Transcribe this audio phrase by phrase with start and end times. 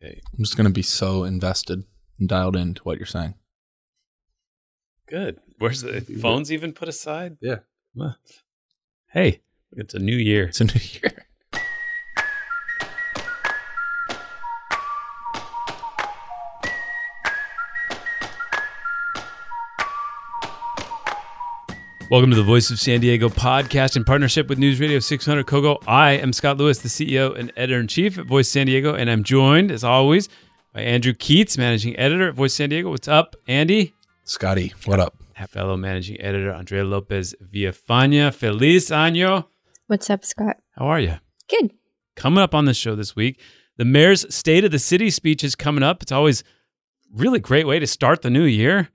[0.00, 0.10] Sure.
[0.10, 1.84] I'm just gonna be so invested
[2.18, 3.34] and dialed into what you're saying.
[5.08, 5.38] Good.
[5.58, 7.38] Where's the phones even put aside?
[7.40, 7.60] Yeah.
[9.10, 9.40] Hey,
[9.72, 10.44] it's a new year.
[10.48, 11.26] It's a new year.
[22.10, 25.76] Welcome to the Voice of San Diego podcast in partnership with News Radio 600 Kogo.
[25.86, 29.10] I am Scott Lewis, the CEO and editor in chief at Voice San Diego, and
[29.10, 30.30] I'm joined, as always,
[30.72, 32.88] by Andrew Keatts, managing editor at Voice San Diego.
[32.88, 33.92] What's up, Andy?
[34.24, 35.16] Scotty, what up?
[35.48, 38.32] Fellow managing editor Andrea Lopez Villafana.
[38.32, 39.44] Feliz año.
[39.86, 40.56] What's up, Scott?
[40.76, 41.16] How are you?
[41.50, 41.72] Good.
[42.16, 43.38] Coming up on the show this week,
[43.76, 46.02] the mayor's State of the City speech is coming up.
[46.02, 46.42] It's always
[47.12, 48.88] really great way to start the new year.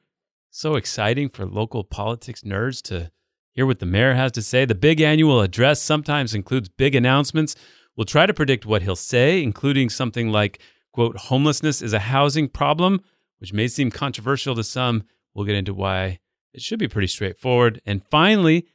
[0.55, 3.09] So exciting for local politics nerds to
[3.53, 4.65] hear what the mayor has to say.
[4.65, 7.55] The big annual address sometimes includes big announcements.
[7.95, 10.59] We'll try to predict what he'll say, including something like,
[10.91, 13.01] quote, homelessness is a housing problem,
[13.39, 15.05] which may seem controversial to some.
[15.33, 16.19] We'll get into why
[16.53, 17.81] it should be pretty straightforward.
[17.83, 18.67] And finally,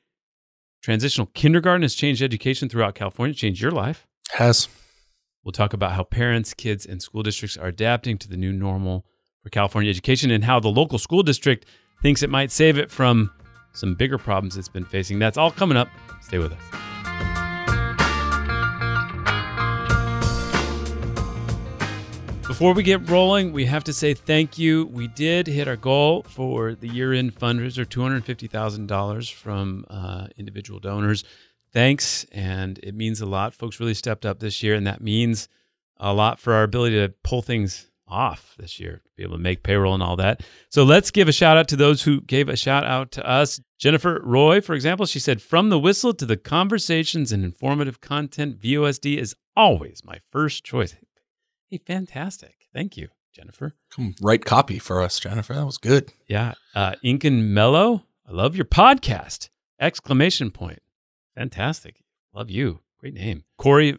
[0.82, 4.04] transitional kindergarten has changed education throughout California, changed your life.
[4.32, 4.66] Has
[5.44, 9.06] We'll talk about how parents, kids, and school districts are adapting to the new normal
[9.48, 11.64] for California education and how the local school district
[12.02, 13.30] thinks it might save it from
[13.72, 15.18] some bigger problems it's been facing.
[15.18, 15.88] That's all coming up.
[16.20, 16.60] Stay with us.
[22.46, 24.86] Before we get rolling, we have to say thank you.
[24.86, 31.24] We did hit our goal for the year end fundraiser $250,000 from uh, individual donors.
[31.72, 32.24] Thanks.
[32.32, 33.54] And it means a lot.
[33.54, 35.48] Folks really stepped up this year, and that means
[35.98, 39.42] a lot for our ability to pull things off this year, to be able to
[39.42, 40.42] make payroll and all that.
[40.70, 43.60] So let's give a shout out to those who gave a shout out to us.
[43.78, 48.60] Jennifer Roy, for example, she said, From the whistle to the conversations and informative content,
[48.60, 50.96] VOSD is always my first choice.
[51.68, 52.54] Hey, fantastic.
[52.72, 53.74] Thank you, Jennifer.
[53.90, 55.54] come write copy for us, Jennifer.
[55.54, 56.12] That was good.
[56.26, 56.54] Yeah.
[56.74, 59.50] Uh, and Mello, I love your podcast.
[59.80, 60.80] Exclamation point.
[61.36, 62.02] Fantastic.
[62.34, 62.80] Love you.
[62.98, 63.44] Great name.
[63.58, 63.96] Corey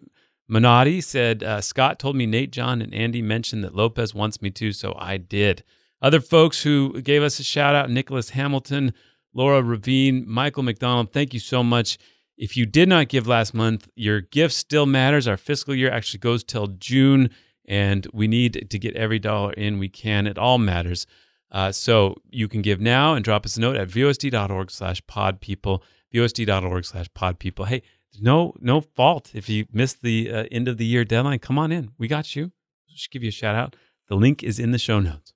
[0.49, 4.49] Minotti said, uh, Scott told me Nate, John, and Andy mentioned that Lopez wants me
[4.51, 5.63] to, so I did.
[6.01, 8.93] Other folks who gave us a shout out Nicholas Hamilton,
[9.33, 11.97] Laura Ravine, Michael McDonald, thank you so much.
[12.37, 15.27] If you did not give last month, your gift still matters.
[15.27, 17.29] Our fiscal year actually goes till June,
[17.65, 20.25] and we need to get every dollar in we can.
[20.25, 21.05] It all matters.
[21.51, 25.81] Uh, so you can give now and drop us a note at vosd.org slash podpeople,
[26.13, 27.67] vosd.org slash podpeople.
[27.67, 27.81] Hey,
[28.19, 31.39] no no fault if you missed the uh, end of the year deadline.
[31.39, 31.91] Come on in.
[31.97, 32.51] We got you.
[32.89, 33.75] Just give you a shout out.
[34.07, 35.33] The link is in the show notes.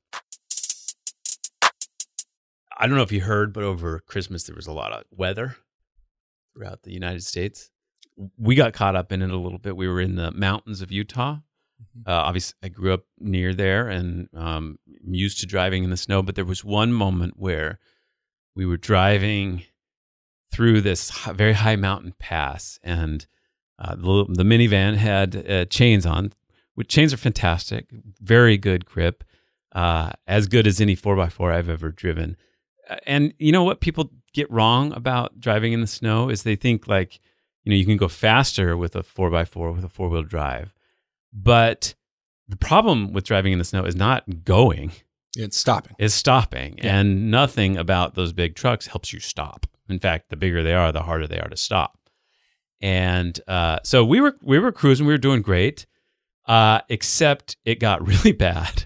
[2.78, 5.56] I don't know if you heard, but over Christmas there was a lot of weather
[6.54, 7.70] throughout the United States.
[8.38, 9.78] We got caught up in it a little bit.
[9.78, 11.38] We were in the mountains of Utah.
[12.06, 16.22] Uh, obviously, I grew up near there and um, used to driving in the snow.
[16.22, 17.80] But there was one moment where
[18.56, 19.64] we were driving
[20.54, 23.26] through this very high mountain pass, and
[23.80, 26.32] uh, the, the minivan had uh, chains on.
[26.76, 27.86] Which chains are fantastic,
[28.20, 29.24] very good grip,
[29.74, 32.36] uh, as good as any four x four I've ever driven.
[33.06, 36.88] And you know what people get wrong about driving in the snow is they think
[36.88, 37.20] like,
[37.64, 40.24] you know, you can go faster with a four x four with a four wheel
[40.24, 40.74] drive,
[41.32, 41.94] but
[42.48, 44.92] the problem with driving in the snow is not going
[45.38, 45.96] It's stopping.
[46.00, 46.98] It's stopping Yeah.
[47.00, 50.92] and nothing about those big trucks helps you stop in fact the bigger they are
[50.92, 51.98] the harder they are to stop
[52.82, 55.86] and uh, so we were we were cruising we were doing great
[56.46, 58.86] Uh, except it got really bad,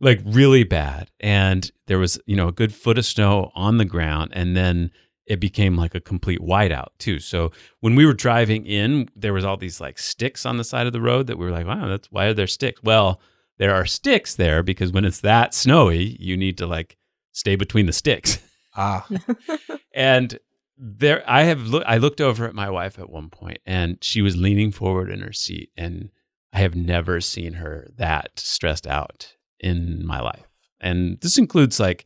[0.00, 3.84] like really bad, and there was you know a good foot of snow on the
[3.84, 4.90] ground, and then
[5.26, 7.20] it became like a complete whiteout too.
[7.20, 10.86] So when we were driving in, there was all these like sticks on the side
[10.88, 12.82] of the road that we were like, wow, that's why are there sticks?
[12.82, 13.20] Well,
[13.58, 16.96] there are sticks there because when it's that snowy, you need to like
[17.32, 18.38] stay between the sticks.
[18.76, 19.06] Ah,
[19.94, 20.38] And
[20.76, 21.84] there, I have look.
[21.86, 25.20] I looked over at my wife at one point, and she was leaning forward in
[25.20, 26.10] her seat, and
[26.52, 30.46] I have never seen her that stressed out in my life.
[30.80, 32.04] And this includes like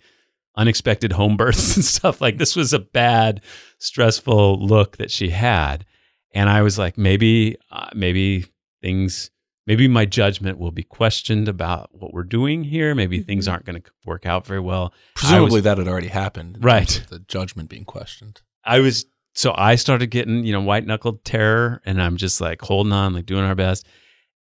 [0.57, 2.21] unexpected home births and stuff.
[2.21, 3.43] Like this was a bad,
[3.79, 5.85] stressful look that she had,
[6.33, 8.47] and I was like, maybe, uh, maybe
[8.83, 9.31] things.
[9.67, 12.95] Maybe my judgment will be questioned about what we're doing here.
[12.95, 13.27] Maybe mm-hmm.
[13.27, 14.93] things aren't going to work out very well.
[15.15, 16.59] presumably that had already happened.
[16.65, 17.05] Right.
[17.09, 18.43] The judgment being questioned.
[18.65, 22.63] I was so I started getting, you know, white knuckled terror and I'm just like
[22.63, 23.87] holding on, like doing our best.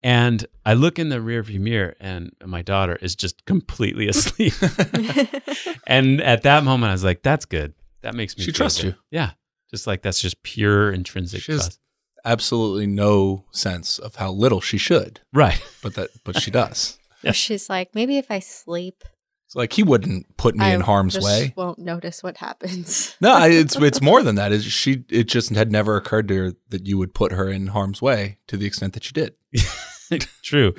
[0.02, 4.54] And I look in the rearview mirror and my daughter is just completely asleep.
[5.86, 7.74] and at that moment I was like, that's good.
[8.02, 8.94] That makes me She trusts you.
[9.10, 9.32] Yeah.
[9.70, 11.78] Just like that's just pure intrinsic trust.
[12.24, 15.62] Absolutely no sense of how little she should, Right.
[15.82, 16.96] but that but she does.
[17.22, 17.32] Yeah.
[17.32, 19.04] She's like, maybe if I sleep,
[19.44, 21.52] It's like he wouldn't put me I in harm's just way.
[21.54, 23.14] Won't notice what happens.
[23.20, 24.52] No, I- it's it's more than that.
[24.52, 25.04] Is she?
[25.10, 28.38] It just had never occurred to her that you would put her in harm's way
[28.46, 29.34] to the extent that you did.
[30.42, 30.74] True.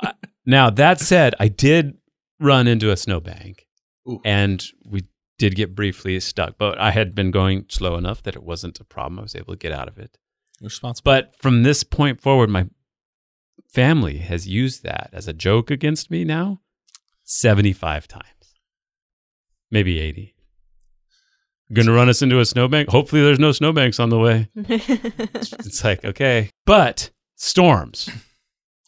[0.00, 0.12] Uh,
[0.46, 1.96] now that said, I did
[2.38, 3.66] run into a snowbank,
[4.08, 4.20] Ooh.
[4.24, 5.04] and we
[5.38, 6.56] did get briefly stuck.
[6.56, 9.18] But I had been going slow enough that it wasn't a problem.
[9.18, 10.18] I was able to get out of it.
[10.60, 11.10] Responsible.
[11.10, 12.66] But from this point forward, my
[13.72, 16.60] family has used that as a joke against me now
[17.24, 18.54] seventy-five times,
[19.70, 20.34] maybe eighty.
[21.72, 22.88] Going to run us into a snowbank?
[22.88, 24.48] Hopefully, there's no snowbanks on the way.
[24.56, 26.50] It's like, okay.
[26.66, 28.10] But storms.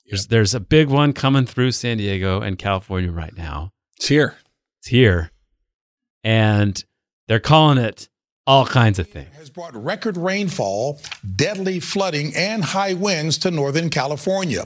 [0.07, 3.71] There's, there's a big one coming through San Diego and California right now.
[3.97, 4.37] It's here.
[4.81, 5.31] It's here.
[6.23, 6.85] And
[7.29, 8.11] they're calling it
[8.47, 9.29] all kinds of things.
[9.37, 11.01] has brought record rainfall,
[11.37, 14.65] deadly flooding, and high winds to Northern California.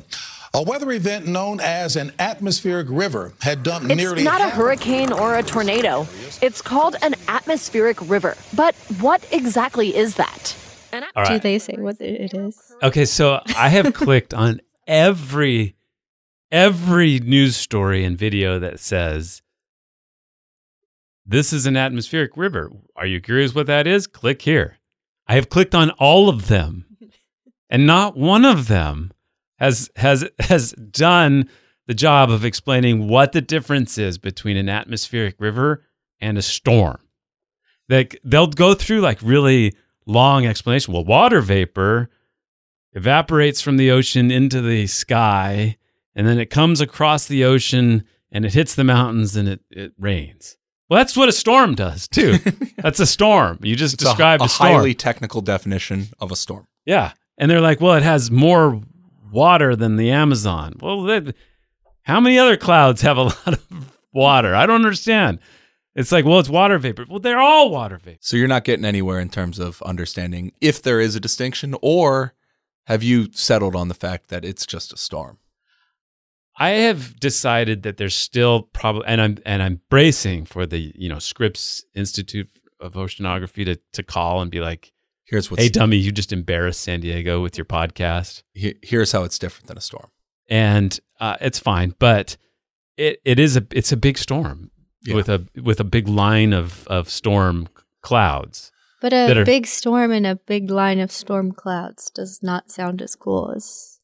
[0.54, 5.12] A weather event known as an atmospheric river had dumped It's nearly not a hurricane
[5.12, 6.06] or a tornado.
[6.40, 8.36] It's called an atmospheric river.
[8.54, 10.56] But what exactly is that?
[10.92, 12.72] An at- All Do they say what it is?
[12.82, 15.74] Okay, so I have clicked on every
[16.50, 19.42] every news story and video that says
[21.26, 22.70] this is an atmospheric river.
[22.94, 24.06] Are you curious what that is?
[24.06, 24.78] Click here.
[25.26, 26.84] I have clicked on all of them.
[27.68, 29.12] And not one of them
[29.56, 31.50] has has has done
[31.88, 35.82] the job of explaining what the difference is between an atmospheric river
[36.20, 37.00] and a storm.
[37.88, 39.74] Like they'll go through like really
[40.06, 40.94] long explanation.
[40.94, 42.08] Well, water vapor
[42.92, 45.76] evaporates from the ocean into the sky,
[46.14, 49.92] and then it comes across the ocean and it hits the mountains and it, it
[49.98, 50.56] rains.
[50.88, 52.38] Well, that's what a storm does too.
[52.78, 53.58] that's a storm.
[53.62, 54.72] You just It's a- described a, a, storm.
[54.72, 56.66] highly technical definition of a storm.
[56.84, 57.12] Yeah.
[57.38, 58.80] And they're like, well, it has more
[59.32, 60.74] water than the Amazon.
[60.80, 61.34] Well, that,
[62.02, 64.54] how many other clouds have a lot of water?
[64.54, 65.40] I don't understand.
[65.96, 67.06] It's like, well, it's water vapor.
[67.08, 68.18] Well, they're all water vapor.
[68.20, 72.34] So you're not getting anywhere in terms of understanding if there is a distinction, or
[72.84, 75.38] have you settled on the fact that it's just a storm?
[76.58, 81.08] I have decided that there's still probably, and I'm and I'm bracing for the you
[81.08, 82.48] know Scripps Institute
[82.80, 84.92] of Oceanography to to call and be like,
[85.24, 89.24] Here's what's "Hey, dummy, you just embarrassed San Diego with your podcast." he- here's how
[89.24, 90.08] it's different than a storm.
[90.48, 91.94] and uh, it's fine.
[91.98, 92.36] But
[92.96, 94.70] it it is a it's a big storm
[95.02, 95.14] Yeah.
[95.16, 97.68] with a with a big line of of storm
[98.02, 98.72] clouds.
[99.02, 103.02] But a are- big storm and a big line of storm clouds does not sound
[103.02, 104.00] as cool as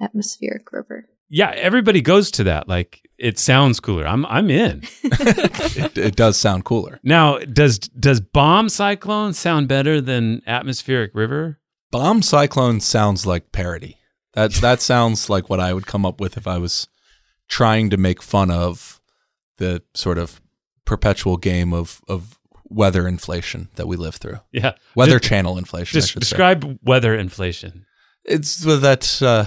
[0.00, 1.08] atmospheric river.
[1.28, 2.68] Yeah, everybody goes to that.
[2.68, 4.06] Like it sounds cooler.
[4.06, 4.82] I'm I'm in.
[5.02, 7.00] it, it does sound cooler.
[7.02, 11.58] now, does does bomb cyclone sound better than atmospheric river?
[11.90, 13.96] Bomb cyclone sounds like parody.
[14.34, 16.86] That that sounds like what I would come up with if I was
[17.48, 19.00] trying to make fun of
[19.56, 20.40] the sort of
[20.84, 22.38] perpetual game of of
[22.70, 24.38] weather inflation that we live through.
[24.52, 24.72] Yeah.
[24.94, 25.96] Weather Just- channel inflation.
[25.96, 26.30] I Just should say.
[26.30, 27.86] describe weather inflation.
[28.24, 29.46] It's so that uh,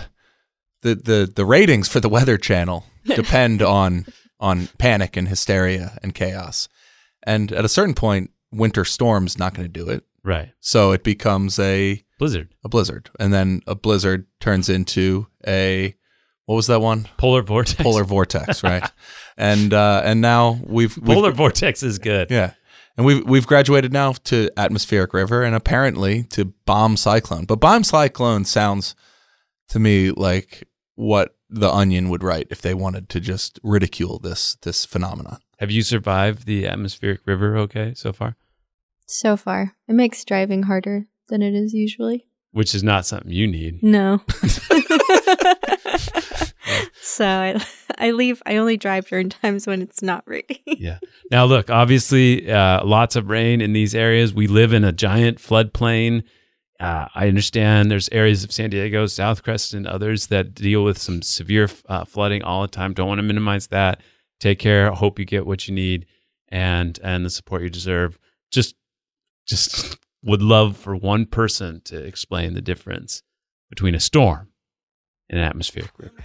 [0.82, 4.06] the the the ratings for the Weather Channel depend on
[4.40, 6.68] on panic and hysteria and chaos,
[7.24, 10.04] and at a certain point, winter storm's not going to do it.
[10.24, 10.52] Right.
[10.60, 12.54] So it becomes a Blizzard.
[12.64, 15.96] a blizzard, and then a blizzard turns into a
[16.46, 17.08] what was that one?
[17.18, 17.82] Polar vortex.
[17.82, 18.84] Polar vortex, right?
[19.38, 22.30] and uh, and now we've, we've Polar vortex is good.
[22.30, 22.54] yeah.
[22.98, 27.46] And we've we've graduated now to atmospheric river and apparently to bomb cyclone.
[27.46, 28.96] But bomb cyclone sounds
[29.70, 30.68] to me like
[31.02, 35.40] what the Onion would write if they wanted to just ridicule this this phenomenon.
[35.58, 38.36] Have you survived the atmospheric river okay so far?
[39.08, 42.28] So far, it makes driving harder than it is usually.
[42.52, 43.82] Which is not something you need.
[43.82, 44.22] No.
[47.02, 47.66] so I,
[47.98, 48.44] I leave.
[48.46, 50.60] I only drive during times when it's not raining.
[50.66, 51.00] yeah.
[51.32, 54.34] Now, look, obviously, uh, lots of rain in these areas.
[54.34, 56.24] We live in a giant floodplain.
[56.82, 61.22] Uh, I understand there's areas of San Diego, South and others that deal with some
[61.22, 62.94] severe uh, flooding all the time.
[62.94, 64.02] Don't want to minimize that.
[64.40, 64.90] Take care.
[64.92, 66.08] Hope you get what you need
[66.50, 68.18] and and the support you deserve.
[68.52, 68.74] Just
[69.46, 73.22] just would love for one person to explain the difference
[73.70, 74.50] between a storm
[75.30, 76.16] and an atmospheric river.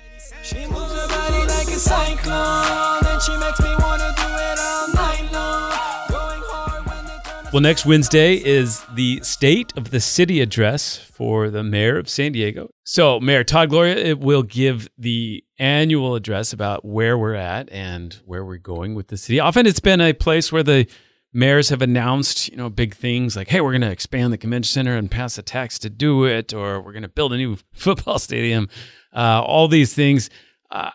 [7.57, 12.33] Well, next Wednesday is the State of the City address for the mayor of San
[12.33, 12.69] Diego.
[12.85, 18.13] So, Mayor Todd Gloria it will give the annual address about where we're at and
[18.27, 19.41] where we're going with the city.
[19.41, 20.87] Often it's been a place where the
[21.33, 24.75] mayors have announced, you know, big things like, hey, we're going to expand the convention
[24.75, 27.57] center and pass a tax to do it, or we're going to build a new
[27.73, 28.69] football stadium.
[29.15, 30.29] Uh, all these things.
[30.71, 30.91] Uh,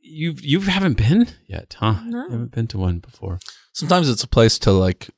[0.00, 2.00] you you haven't been yet, huh?
[2.04, 2.24] No.
[2.24, 3.38] You haven't been to one before.
[3.72, 5.08] Sometimes it's a place to like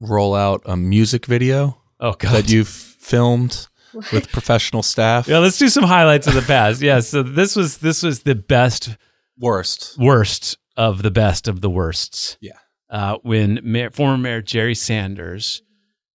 [0.00, 3.66] roll out a music video Oh God, that you've filmed
[4.12, 5.26] with professional staff.
[5.26, 6.80] Yeah, let's do some highlights of the past.
[6.80, 8.96] Yeah, so this was this was the best
[9.38, 9.96] Worst.
[9.98, 12.36] worst of the best of the worsts.
[12.40, 12.52] Yeah.
[12.90, 15.62] Uh, when Mayor, former Mayor Jerry Sanders,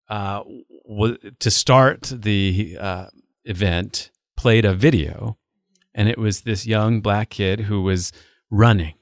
[0.10, 0.44] uh,
[0.88, 3.08] w- to start the uh,
[3.46, 5.38] event, played a video,
[5.94, 8.12] and it was this young black kid who was
[8.50, 8.94] running,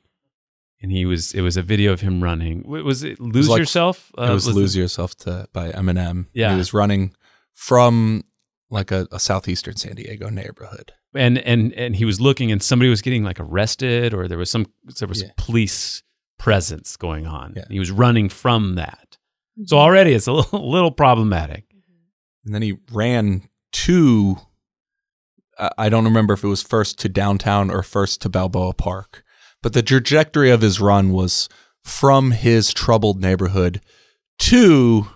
[0.82, 2.64] and he was it was a video of him running.
[2.68, 4.12] Was it "Lose like- Yourself"?
[4.18, 6.28] it was, Uh, "Lose Yourself" to by Eminem.
[6.34, 6.52] Yeah.
[6.52, 7.14] he was running
[7.54, 8.24] from
[8.70, 10.94] like a, a southeastern San Diego neighborhood.
[11.14, 14.50] and and and he was looking and somebody was getting like arrested or there was
[14.50, 14.66] some
[15.00, 15.30] there was Yeah.
[15.38, 16.04] police
[16.40, 17.66] presence going on Yeah.
[17.70, 19.18] he was running from that
[19.66, 21.66] so already it's a little, little problematic
[22.46, 24.38] And then he ran to,
[25.60, 29.24] I- I don't remember if it was first to downtown or first to Balboa Park,
[29.62, 31.50] but the trajectory of his run was
[31.84, 33.82] from his troubled neighborhood
[34.40, 35.08] to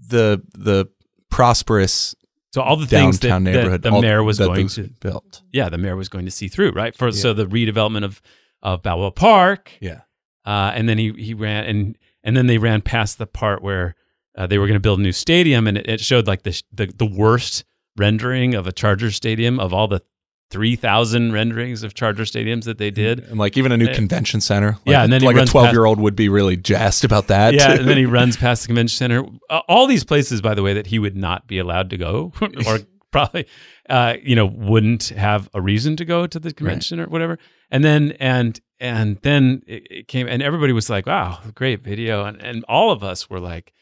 [0.00, 0.88] the the
[1.30, 2.14] prosperous
[2.54, 5.42] so all the things that, downtown that neighborhood the mayor was going was to build.
[5.52, 6.96] yeah the mayor was going to see through right?
[6.96, 8.22] For so the redevelopment of
[8.62, 9.72] of Balboa Park.
[9.80, 10.00] Yeah,
[10.44, 13.94] uh, and then he he ran and and then they ran past the part where
[14.36, 16.60] uh, they were going to build a new stadium, and it, it showed like the,
[16.72, 17.64] the the worst
[17.96, 20.02] rendering of a Charger stadium of all the
[20.50, 23.20] three thousand renderings of Charger stadiums that they did.
[23.20, 24.70] and like even a new Uh, convention center.
[24.72, 27.54] Like, yeah, and then like a twelve year old would be really jazzed about that.
[27.54, 29.24] yeah, and then he runs past the convention center.
[29.68, 32.32] All these places, by the way, that he would not be allowed to go,
[32.66, 32.78] or
[33.10, 33.46] probably,
[33.88, 37.38] uh, you know, wouldn't have a reason to go to the convention or whatever.
[37.70, 42.24] And then and and then it, it came, and everybody was like, "Wow, great video,"
[42.24, 43.72] and and all of us were like.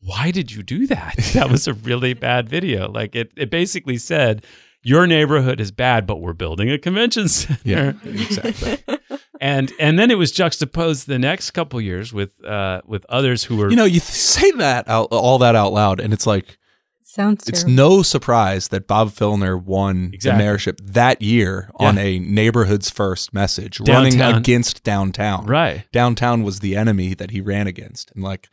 [0.00, 1.14] Why did you do that?
[1.34, 2.90] That was a really bad video.
[2.90, 4.44] Like it, it basically said,
[4.88, 7.60] your neighborhood is bad, but we're building a convention center.
[7.64, 8.78] yeah, exactly.
[9.40, 13.56] And and then it was juxtaposed the next couple years with uh with others who
[13.56, 16.58] were You know, you th- say that out, all that out loud, and it's like
[17.04, 17.76] Sounds it's terrible.
[17.76, 20.44] no surprise that Bob Filner won Exactly.
[20.44, 24.18] the mayorship that year on a neighborhood's first message, Downtown.
[24.18, 25.46] running against downtown.
[25.46, 25.84] right.
[25.92, 28.48] Downtown was the enemy that he ran against, and like,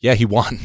[0.00, 0.58] yeah, he won.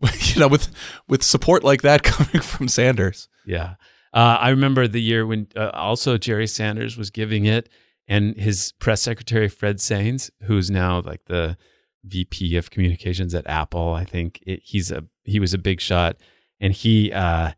[0.20, 0.68] you know, with
[1.08, 3.28] with support like that coming from Sanders.
[3.44, 3.74] Yeah.
[4.16, 7.68] Uh, I remember the year when uh, also Jerry Sanders was giving it,
[8.08, 11.56] and his press secretary Fred Sainz, who's now like the
[12.04, 16.16] VP of communications at Apple, I think it, he's a he was a big shot,
[16.60, 17.52] and he uh,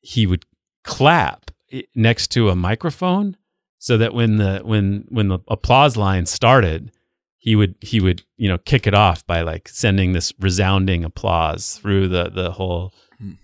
[0.00, 0.46] he would
[0.84, 1.50] clap
[1.94, 3.36] next to a microphone
[3.78, 6.92] so that when the when when the applause line started,
[7.38, 11.78] he would he would you know kick it off by like sending this resounding applause
[11.78, 12.92] through the the whole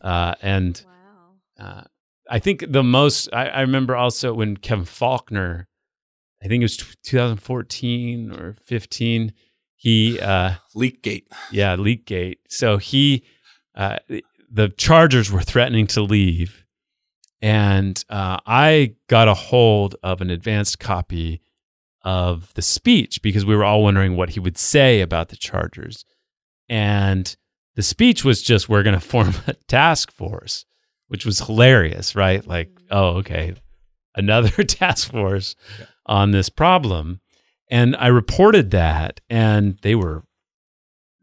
[0.02, 1.66] uh, and Wow.
[1.66, 1.83] uh,
[2.33, 5.67] I think the most I, I remember also when Kevin Faulconer,
[6.43, 9.35] I think it was t- 2014 or 15.
[9.77, 11.25] He, uh, Leakgate.
[11.51, 12.39] yeah, Leakgate.
[12.49, 13.25] So he,
[13.75, 13.99] uh,
[14.51, 16.65] the Chargers were threatening to leave,
[17.43, 21.43] and uh, I got a hold of an advanced copy
[22.03, 26.07] of the speech because we were all wondering what he would say about the Chargers,
[26.67, 27.37] and
[27.75, 30.65] the speech was just we're going to form a task force,
[31.12, 32.47] which was hilarious, right?
[32.47, 33.52] Like, oh, okay,
[34.14, 35.54] another task force
[36.07, 37.21] on this problem.
[37.71, 40.25] And I reported that, and they were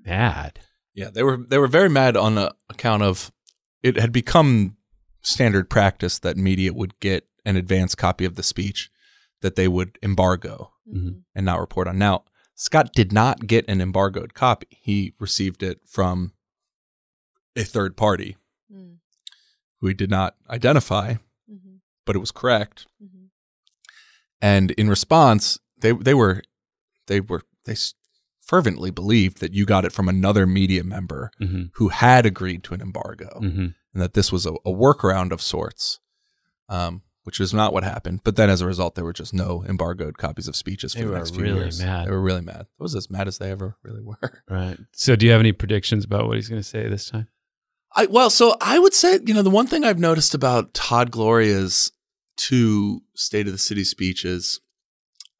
[0.05, 0.59] mad.
[0.93, 3.31] Yeah, they were they were very mad on the account of
[3.81, 4.77] it had become
[5.21, 8.91] standard practice that media would get an advance copy of the speech
[9.41, 11.23] that they would embargo Mhm.
[11.33, 11.97] and not report on.
[11.97, 14.67] Now, Scott did not get an embargoed copy.
[14.69, 16.33] He received it from
[17.55, 18.37] a third party
[18.71, 18.98] Mm.
[19.79, 21.15] Who he did not identify,
[21.51, 21.75] Mm-hmm.
[22.05, 22.85] but it was correct.
[23.03, 23.25] Mm-hmm.
[24.41, 26.41] And in response, they they were
[27.07, 27.75] they were they
[28.41, 32.73] fervently believed that you got it from another media member hmm who had agreed to
[32.73, 35.99] an embargo hmm and that this was a, a workaround of sorts,
[36.69, 38.21] um, which is not what happened.
[38.23, 41.05] But then as a result, there were just no embargoed copies of speeches for They
[41.05, 41.79] the were next few really years.
[41.83, 42.05] mad.
[42.07, 42.61] They were really mad.
[42.61, 44.43] It was as mad as they ever really were.
[44.47, 44.77] Right.
[44.91, 47.29] So, do you have any predictions about what he's going to say this time?
[47.95, 51.11] I well, so I would say, you know, the one thing I've noticed about Todd
[51.11, 51.91] Gloria's
[52.37, 54.59] two State of the City speeches,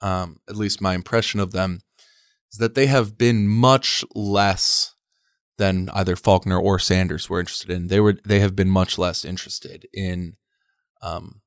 [0.02, 1.82] um, at least my impression of them,
[2.52, 4.96] is that they have been much less
[5.58, 7.88] than either Faulconer or Sanders were interested in.
[7.88, 10.36] They were they have been much less interested in
[11.02, 11.42] um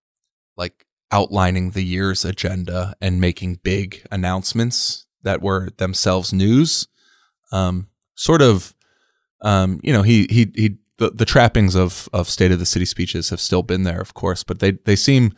[0.56, 6.86] like outlining the year's agenda and making big announcements that were themselves news.
[7.50, 8.74] Um sort of
[9.42, 12.84] um, you know, he he he the, the trappings of of State of the City
[12.84, 15.32] speeches have still been there, of course, but they they seem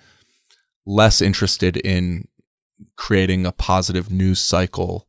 [0.87, 2.29] less interested in
[2.97, 5.09] creating a positive news cycle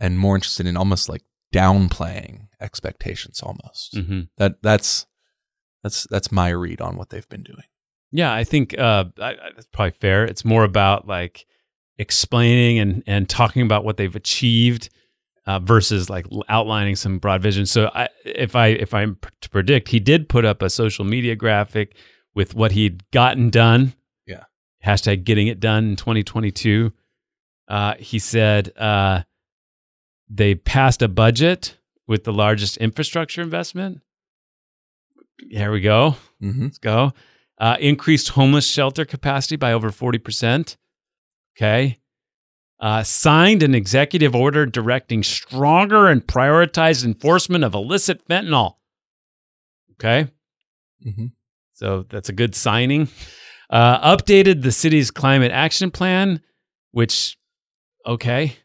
[0.00, 1.22] and more interested in almost like
[1.54, 3.96] downplaying expectations almost.
[3.96, 5.06] hmm That that's
[5.82, 7.66] that's that's my read on what they've been doing.
[8.10, 10.24] Yeah, I think uh, I, I, that's probably fair.
[10.24, 11.44] It's more about like
[11.98, 14.88] explaining and and talking about what they've achieved
[15.46, 17.66] uh, versus like outlining some broad vision.
[17.66, 21.04] So, I, if I if I'm p- to predict, he did put up a social
[21.04, 21.96] media graphic
[22.34, 23.94] with what he'd gotten done.
[24.26, 24.44] Yeah.
[24.84, 26.92] Hashtag getting it done in 2022.
[27.68, 29.22] Uh, he said uh,
[30.28, 34.00] they passed a budget with the largest infrastructure investment.
[35.50, 36.16] Here we go.
[36.42, 36.64] Mm-hmm.
[36.64, 37.12] Let's go.
[37.58, 40.76] Uh, increased homeless shelter capacity by over 40%.
[41.56, 41.98] Okay.
[42.82, 48.74] Uh, signed an executive order directing stronger and prioritized enforcement of illicit fentanyl.
[49.92, 50.28] Okay.
[51.06, 51.26] Mm-hmm.
[51.74, 53.06] So that's a good signing.
[53.70, 56.40] Uh, updated the city's climate action plan,
[56.90, 57.38] which,
[58.04, 58.56] okay.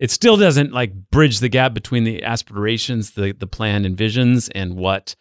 [0.00, 4.74] It still doesn't like bridge the gap between the aspirations the, the plan envisions and
[4.74, 5.14] what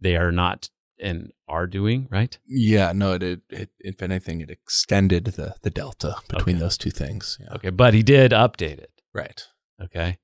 [0.00, 0.70] they are not
[1.02, 2.36] and are doing, right?
[2.46, 6.60] Yeah, no, it, it, it if anything, it extended the the delta between Okay.
[6.64, 7.38] those two things.
[7.40, 7.54] Yeah.
[7.54, 8.90] Okay, but he did update it.
[9.14, 9.42] Right.
[9.82, 10.18] Okay.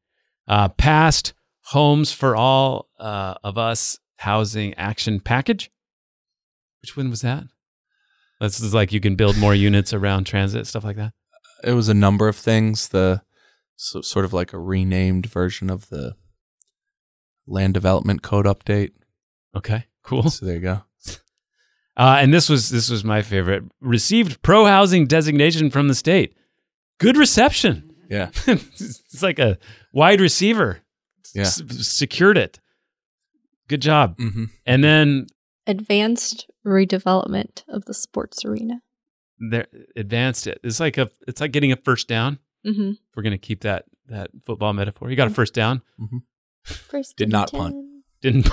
[0.47, 1.33] Uh, passed
[1.71, 5.71] Homes for All uh, of Us housing action package.
[6.83, 7.45] Which one was that?
[8.41, 11.13] This is like you can build more units around transit, stuff like that.
[11.65, 12.89] it was a number of things.
[12.89, 13.23] The
[13.77, 16.17] so, sort of like a renamed version of the
[17.47, 18.93] land development code update.
[19.57, 20.31] Okay, cool.
[20.31, 20.83] So there you go.
[21.99, 23.65] Uh, and this was this was my favorite.
[23.81, 26.37] Received pro housing designation from the state.
[26.99, 27.91] Good reception.
[28.11, 28.31] Yeah.
[28.47, 29.59] it's like a
[29.93, 30.81] wide receiver.
[31.35, 31.43] Yeah.
[31.43, 32.61] S- secured it.
[33.69, 34.17] Good job.
[34.19, 34.45] Mm-hmm.
[34.67, 35.27] And then
[35.67, 38.83] Advanced redevelopment of the sports arena.
[39.41, 39.67] there
[39.97, 40.61] advanced it.
[40.63, 42.39] It's like a it's like getting a first down.
[42.67, 42.93] Mm-hmm.
[43.17, 45.09] We're gonna keep that that football metaphor.
[45.11, 45.81] You got a first down.
[46.63, 47.61] First Did not 10.
[47.61, 47.77] punt.
[48.21, 48.51] Didn't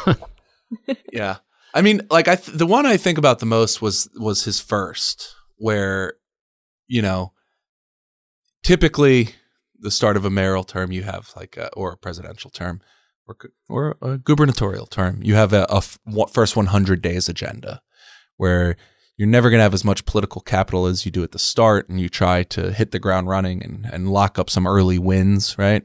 [1.11, 1.37] Yeah.
[1.75, 4.59] I mean, like I th- the one I think about the most was was his
[4.59, 6.13] first, where
[6.87, 7.33] you know,
[8.63, 9.29] typically
[9.79, 12.81] the start of a mayoral term you have like a, or a presidential term
[13.27, 13.35] or
[13.69, 15.99] or a gubernatorial term you have a, a f-
[16.31, 17.81] first 100 days agenda
[18.37, 18.75] where
[19.17, 21.87] you're never going to have as much political capital as you do at the start
[21.89, 25.57] and you try to hit the ground running and, and lock up some early wins
[25.57, 25.83] right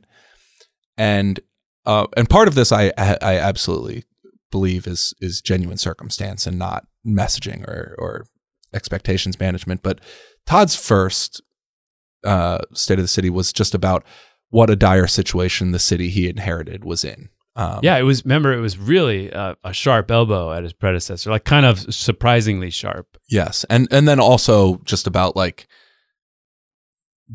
[0.96, 1.40] and
[1.84, 4.04] uh, and part of this I, I I absolutely
[4.50, 8.26] believe is is genuine circumstance and not messaging or or
[8.74, 9.82] expectations management.
[9.82, 10.00] But
[10.46, 11.42] Todd's first
[12.24, 14.04] uh, state of the city was just about
[14.50, 17.28] what a dire situation the city he inherited was in.
[17.56, 18.24] Um, Yeah, it was.
[18.24, 22.70] Remember, it was really uh, a sharp elbow at his predecessor, like kind of surprisingly
[22.70, 23.18] sharp.
[23.28, 25.66] Yes, and and then also just about like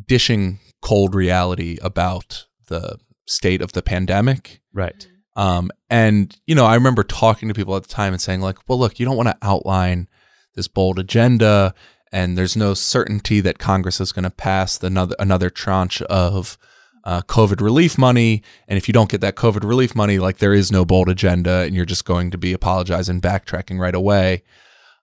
[0.07, 2.97] dishing cold reality about the
[3.27, 4.61] state of the pandemic.
[4.73, 5.07] Right.
[5.35, 8.57] Um, and you know, I remember talking to people at the time and saying like,
[8.67, 10.07] "Well, look, you don't want to outline
[10.55, 11.73] this bold agenda,
[12.11, 16.57] and there's no certainty that Congress is going to pass the another another tranche of
[17.03, 18.43] uh, COVID relief money.
[18.67, 21.63] And if you don't get that COVID relief money, like there is no bold agenda,
[21.63, 24.43] and you're just going to be apologizing, backtracking right away."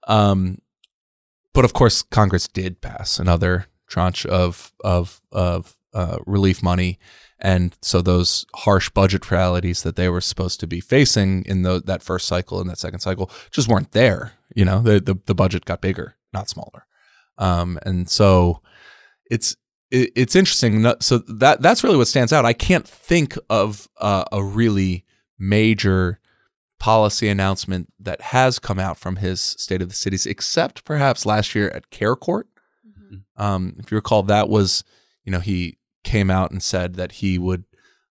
[0.06, 0.58] Um,
[1.52, 6.98] but of course, Congress did pass another tranche of of of uh, relief money,
[7.38, 11.80] and so those harsh budget realities that they were supposed to be facing in the,
[11.84, 14.32] that first cycle and that second cycle just weren't there.
[14.54, 16.86] You know, the the, the budget got bigger, not smaller,
[17.38, 18.62] um, and so
[19.30, 19.56] it's
[19.90, 20.84] it, it's interesting.
[21.00, 22.44] So that that's really what stands out.
[22.44, 25.04] I can't think of uh, a really
[25.38, 26.20] major
[26.78, 31.54] policy announcement that has come out from his State of the Cities, except perhaps last
[31.54, 32.48] year at Care Court.
[33.36, 34.84] Um, if you recall, that was
[35.24, 37.64] you know he came out and said that he would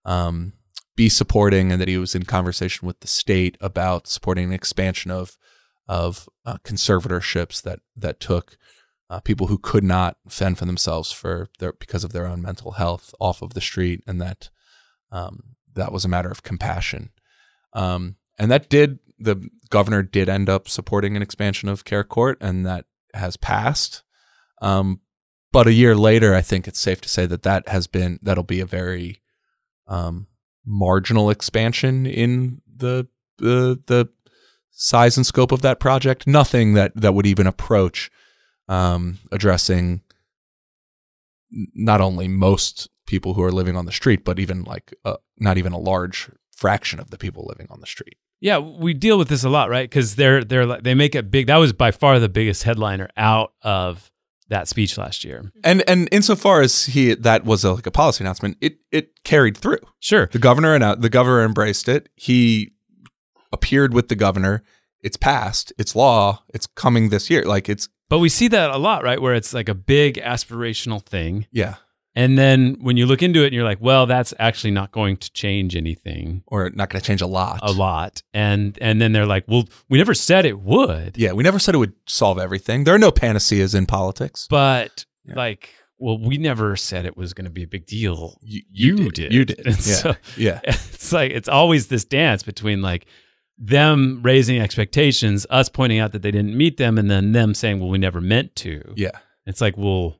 [0.05, 0.53] um,
[0.95, 5.11] be supporting and that he was in conversation with the state about supporting an expansion
[5.11, 5.37] of
[5.87, 8.57] of uh, conservatorships that that took
[9.09, 12.73] uh, people who could not fend for themselves for their because of their own mental
[12.73, 14.49] health off of the street, and that
[15.11, 17.09] um, that was a matter of compassion.
[17.73, 22.37] Um, and that did the governor did end up supporting an expansion of care court,
[22.39, 24.03] and that has passed.
[24.61, 25.01] Um,
[25.51, 28.43] but a year later, I think it's safe to say that that has been that'll
[28.43, 29.21] be a very
[29.87, 30.27] um,
[30.65, 33.07] marginal expansion in the
[33.37, 34.09] the the
[34.71, 36.27] size and scope of that project.
[36.27, 38.11] Nothing that that would even approach
[38.67, 40.01] um, addressing
[41.73, 45.57] not only most people who are living on the street, but even like uh, not
[45.57, 48.17] even a large fraction of the people living on the street.
[48.41, 49.89] Yeah, we deal with this a lot, right?
[49.89, 51.47] Because they're they're they make it big.
[51.47, 54.11] That was by far the biggest headliner out of
[54.49, 55.39] that speech last year.
[55.39, 55.59] Mm-hmm.
[55.63, 59.57] And and insofar as he that was a, like a policy announcement, it it carried
[59.57, 59.79] through.
[59.99, 60.27] Sure.
[60.31, 62.09] The governor and the governor embraced it.
[62.15, 62.73] He
[63.51, 64.63] appeared with the governor.
[65.01, 65.71] It's passed.
[65.77, 66.43] It's law.
[66.53, 67.43] It's coming this year.
[67.43, 69.21] Like it's But we see that a lot, right?
[69.21, 71.47] Where it's like a big aspirational thing.
[71.51, 71.75] yeah,
[72.19, 75.15] And then when you look into it and you're like, well, that's actually not going
[75.17, 77.59] to change anything or not going to change a lot.
[77.63, 78.21] a lot.
[78.33, 81.17] And and then they're like, well, we never said it would.
[81.17, 82.83] Yeah, we never said it would solve everything.
[82.83, 84.47] There are no panaceas in politics.
[84.49, 85.35] But Yeah.
[85.35, 88.37] like, well, we never said it was going to be a big deal.
[88.41, 89.31] You, You did.
[89.33, 89.65] You did.
[89.65, 89.73] Yeah.
[89.73, 90.59] so- yeah.
[90.67, 93.05] It's like it's always this dance between like
[93.57, 97.79] them raising expectations, us pointing out that they didn't meet them, and then them saying,
[97.79, 98.93] well, we never meant to.
[98.95, 99.17] Yeah.
[99.45, 100.17] It's like, well,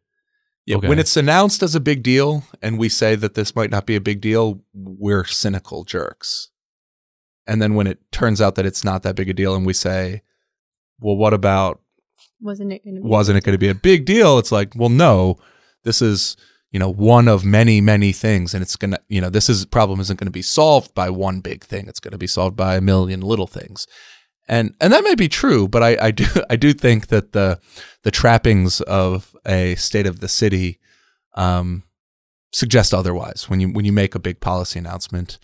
[0.70, 0.78] Yeah.
[0.78, 0.88] Okay.
[0.88, 3.96] When it's announced as a big deal and we say that this might not be
[3.96, 6.52] a big deal, we're cynical jerks.
[7.48, 9.74] And then when it turns out that it's not that big a deal and we
[9.74, 10.22] say,
[11.00, 11.82] well, what about
[12.40, 13.08] Wasn't it going to be?
[13.08, 14.38] wasn't it going to be a big deal?
[14.38, 15.38] It's like, well, no,
[15.86, 16.38] this is,
[16.70, 18.54] you know, one of many, many things.
[18.54, 21.10] And it's going to, you know, this is problem isn't going to be solved by
[21.10, 21.88] one big thing.
[21.88, 23.88] It's going to be solved by a million little things.
[24.50, 27.60] And, and that may be true, but I, I do, I do think that the,
[28.04, 30.80] the trappings of a state of the city,
[31.36, 31.84] um,
[32.52, 33.46] suggest otherwise.
[33.48, 35.38] When you, when you make a big policy announcement,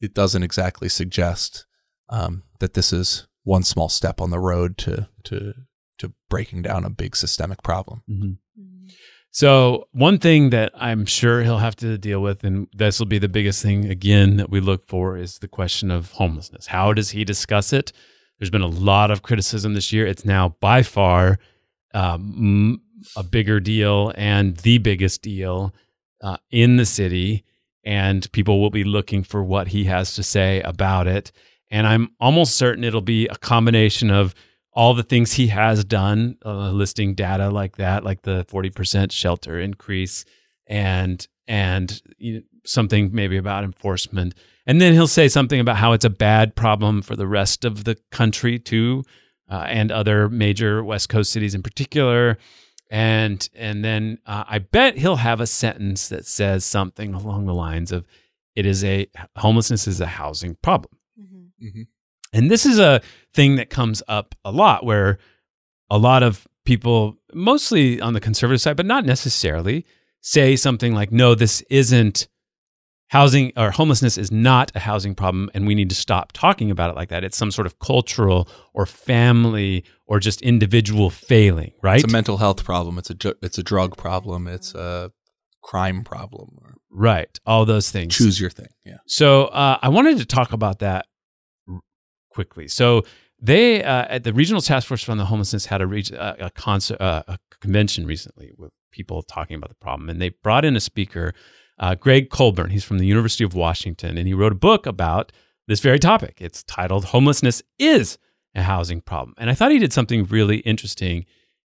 [0.00, 1.66] it doesn't exactly suggest,
[2.08, 5.54] um, that this is one small step on the road to, to,
[5.98, 8.02] to breaking down a big systemic problem.
[8.08, 8.38] mhm.
[9.34, 13.18] So one thing that I'm sure he'll have to deal with, and this will be
[13.18, 16.66] the biggest thing again that we look for, is the question of homelessness.
[16.66, 17.92] How does he discuss it?
[18.42, 20.04] There's been a lot of criticism this year.
[20.04, 21.38] It's now by far
[21.94, 22.82] um,
[23.14, 25.72] a bigger deal and the biggest deal
[26.20, 27.44] uh, in the city,
[27.84, 31.30] and people will be looking for what he has to say about it.
[31.70, 34.34] And I'm almost certain it'll be a combination of
[34.72, 39.60] all the things he has done, uh, listing data like that, like the 40% shelter
[39.60, 40.24] increase
[40.66, 44.34] and and you know, something maybe about enforcement.
[44.66, 47.84] And then he'll say something about how it's a bad problem for the rest of
[47.84, 49.04] the country too,
[49.50, 52.38] uh, and other major West Coast cities in particular.
[52.90, 57.54] And and then uh, I bet he'll have a sentence that says something along the
[57.54, 58.06] lines of,
[58.54, 60.98] "It is a homelessness is a housing problem."
[62.32, 63.00] And this is a
[63.34, 65.18] thing that comes up a lot where
[65.90, 69.84] a lot of people, mostly on the conservative side, but not necessarily,
[70.22, 72.28] say something like, no, this isn't
[73.12, 76.88] housing or homelessness is not a housing problem and we need to stop talking about
[76.88, 77.22] it like that.
[77.22, 81.96] It's some sort of cultural or family or just individual failing, right?
[82.02, 82.96] It's a mental health problem.
[82.96, 84.48] It's a ju- it's a drug problem.
[84.48, 85.12] It's a
[85.62, 86.48] crime problem.
[86.90, 87.38] Right.
[87.44, 88.16] All those things.
[88.16, 88.68] choose your thing.
[88.86, 88.96] Yeah.
[89.06, 91.04] So uh, I wanted to talk about that
[91.68, 91.80] r-
[92.30, 92.66] quickly.
[92.66, 93.02] So
[93.38, 96.50] they uh, at the Regional Task Force on the Homelessness had a reg- uh, a,
[96.50, 100.76] concert, uh, a convention recently with people talking about the problem, and they brought in
[100.76, 101.34] a speaker,
[101.82, 102.70] uh, Gregg Colburn.
[102.70, 105.32] He's from the University of Washington, and he wrote a book about
[105.66, 106.38] this very topic.
[106.40, 108.16] It's titled "Homelessness is
[108.54, 111.26] a Housing Problem," and I thought he did something really interesting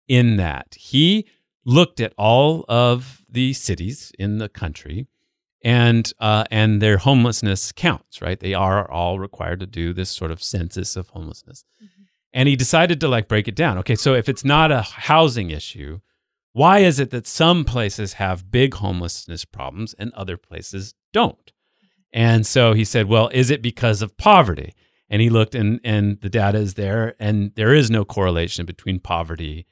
[0.08, 1.26] in that he
[1.64, 5.08] looked at all of the cities in the country
[5.64, 8.40] and uh, and their homelessness counts, right?
[8.40, 11.64] They are all required to do this sort of census of homelessness.
[12.34, 13.78] And he decided to like break it down.
[13.80, 16.00] Okay, so if it's not a housing issue,
[16.54, 21.52] why is it that some places have big homelessness problems and other places don't?
[22.14, 24.74] And so he said, well, is it because of poverty?
[25.10, 29.00] And he looked and and the data is there and there is no correlation between
[29.00, 29.66] poverty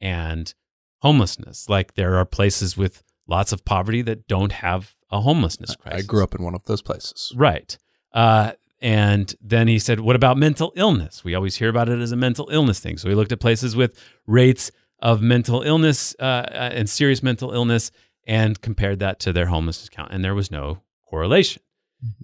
[0.00, 0.52] and
[1.00, 1.68] homelessness.
[1.68, 6.04] Like there are places with lots of poverty that don't have a homelessness crisis.
[6.04, 7.32] I grew up in one of those places.
[7.36, 7.76] Right.
[8.12, 11.24] Uh, and then he said, What about mental illness?
[11.24, 12.98] We always hear about it as a mental illness thing.
[12.98, 17.52] So he looked at places with rates of mental illness uh, uh, and serious mental
[17.52, 17.90] illness
[18.26, 20.12] and compared that to their homelessness count.
[20.12, 21.62] And there was no correlation.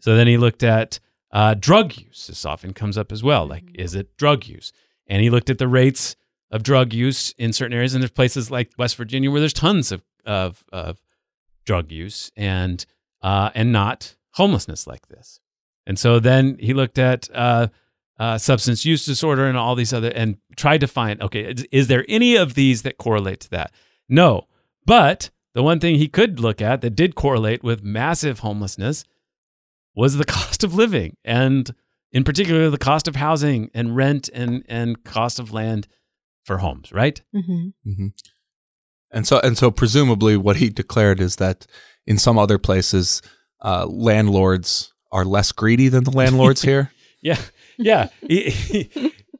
[0.01, 0.99] So then he looked at
[1.31, 2.27] uh, drug use.
[2.27, 3.47] This often comes up as well.
[3.47, 4.73] Like, is it drug use?
[5.07, 6.17] And he looked at the rates
[6.51, 7.95] of drug use in certain areas.
[7.95, 11.01] And there's places like West Virginia where there's tons of, of, of
[11.65, 12.85] drug use and,
[13.23, 15.41] uh, and not homelessness like this.
[15.87, 17.29] And so then he looked at
[18.19, 21.87] uh, substance use disorder and all these other, and tried to find okay, is, is
[21.89, 23.73] there any of these that correlate to that?
[24.09, 24.47] No.
[24.85, 29.05] But the one thing he could look at that did correlate with massive homelessness
[29.95, 31.75] was the cost of living, and
[32.13, 35.89] in particular, the cost of housing and rent and, and cost of land
[36.45, 37.23] for homes, right?
[37.33, 38.09] hmm hmm
[39.11, 41.67] And so, and so, presumably, what he declared is that
[42.07, 43.23] in some other places,
[43.63, 46.91] uh, landlords are less greedy than the landlords here.
[47.21, 47.39] Yeah,
[47.79, 48.91] yeah, He- he-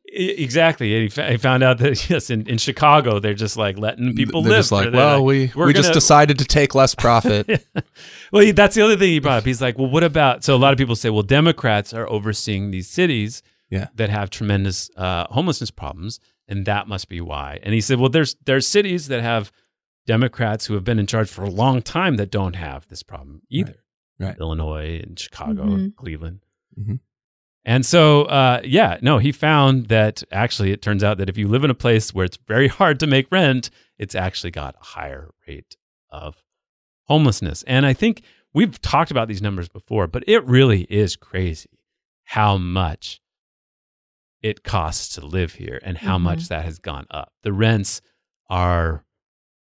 [0.07, 0.95] exactly.
[0.95, 4.43] And he, he found out that yes, in, in Chicago, they're just like letting people
[4.43, 4.59] They're live.
[4.61, 7.65] just like, They're well, like, we "We're we just decided to take less profit.
[8.33, 9.45] well, he, that's the other thing he brought up.
[9.45, 10.45] He's like, well, what about?
[10.45, 13.89] So a lot of people say, well, Democrats are overseeing these cities Yeah.
[13.95, 17.59] that have tremendous uh, homelessness problems, and that must be why.
[17.63, 19.51] And he said, well, there's there's cities that have
[20.07, 23.43] Democrats who have been in charge for a long time that don't have this problem
[23.49, 23.77] either.
[24.19, 24.37] Right.
[24.39, 25.75] Illinois and Chicago Mhm.
[25.75, 26.45] and Cleveland.
[26.79, 27.01] Mhm.
[27.65, 31.47] And so, uh, yeah, no, he found that actually it turns out that if you
[31.47, 34.85] live in a place where it's very hard to make rent, it's actually got a
[34.85, 35.77] higher rate
[36.11, 36.43] of
[37.05, 37.63] homelessness.
[37.65, 38.23] And I think
[38.53, 41.71] we've talked about these numbers before, but it really is crazy
[42.25, 43.21] how much
[44.43, 46.23] it costs to live here and how Mhm.
[46.23, 47.33] much that has gone up.
[47.43, 48.01] The rents
[48.51, 49.05] are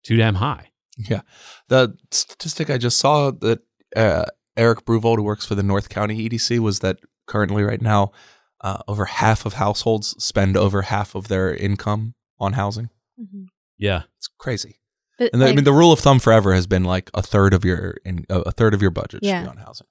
[0.04, 0.70] too damn high.
[0.96, 1.20] Yeah.
[1.68, 3.60] The statistic I just saw that
[3.96, 4.24] uh,
[4.56, 8.12] Eric Bruvold, who works for the North County EDC, was that currently, right now,
[8.60, 12.90] uh, over half of households spend over half of their income on housing.
[13.18, 13.44] hmm
[13.78, 14.02] Yeah.
[14.18, 14.80] It's crazy.
[15.18, 17.54] But And the, I mean, the rule of thumb forever has been like a third
[17.54, 19.86] of your in, a third of your budget should be on housing.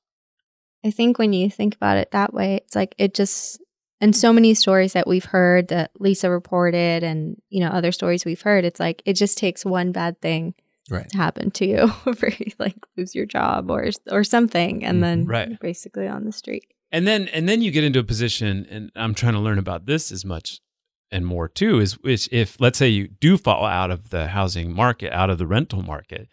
[0.86, 3.62] I think when you think about it that way, it's like it just
[4.02, 8.26] and so many stories that we've heard that Lisa reported and you know other stories
[8.26, 10.56] we've heard, it's like it just takes one bad thing
[10.90, 11.08] Right.
[11.12, 15.26] to happen to you for you like lose your job or or something and then
[15.26, 15.58] Right.
[15.62, 16.66] basically on the street.
[16.94, 19.86] And then and then you get into a position and i'm trying to learn about
[19.86, 20.60] this as much
[21.12, 24.74] and more too is which if let's say you do fall out of the housing
[24.74, 26.28] market out of the rental market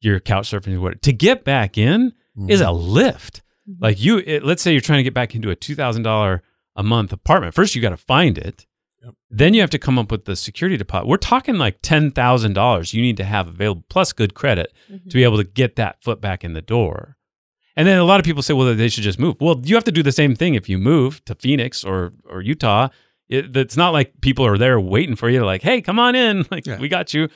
[0.00, 2.12] you're couch surfing what to get back in
[2.48, 3.76] is a lift Mhm.
[3.80, 6.40] like you it, let's say you're trying to get back into a $2000
[6.76, 8.66] a month apartment first you got to find it
[9.02, 9.14] Yep.
[9.30, 13.02] then you have to come up with the security deposit we're talking like $10000 you
[13.02, 15.08] need to have available plus good credit Mm-hmm.
[15.08, 17.16] to be able to get that foot back in the door.
[17.76, 19.36] And then a lot of people say, well, they should just move.
[19.40, 22.40] Well, you have to do the same thing if you move to Phoenix or or
[22.40, 22.88] Utah.
[23.28, 25.40] It, it's not like people are there waiting for you.
[25.40, 26.44] To like, hey, come on in.
[26.50, 26.78] Like, Yeah.
[26.78, 27.28] we got you.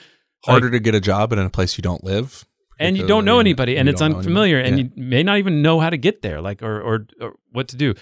[0.45, 2.45] harder Like, to get a job in a place you don't live,
[2.79, 5.91] and you don't know anybody, and it's unfamiliar, and you may not even know how
[5.91, 7.95] to get there, like or or, or what to do.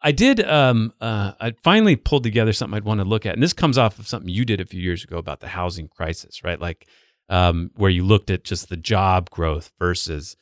[0.00, 0.38] I did.
[0.44, 3.78] Um, uh, I finally pulled together something I'd want to look at, and this comes
[3.78, 6.60] off of something you did a few years ago about the housing crisis, right?
[6.60, 6.86] Like,
[7.30, 10.36] um, where you looked at just the job growth versus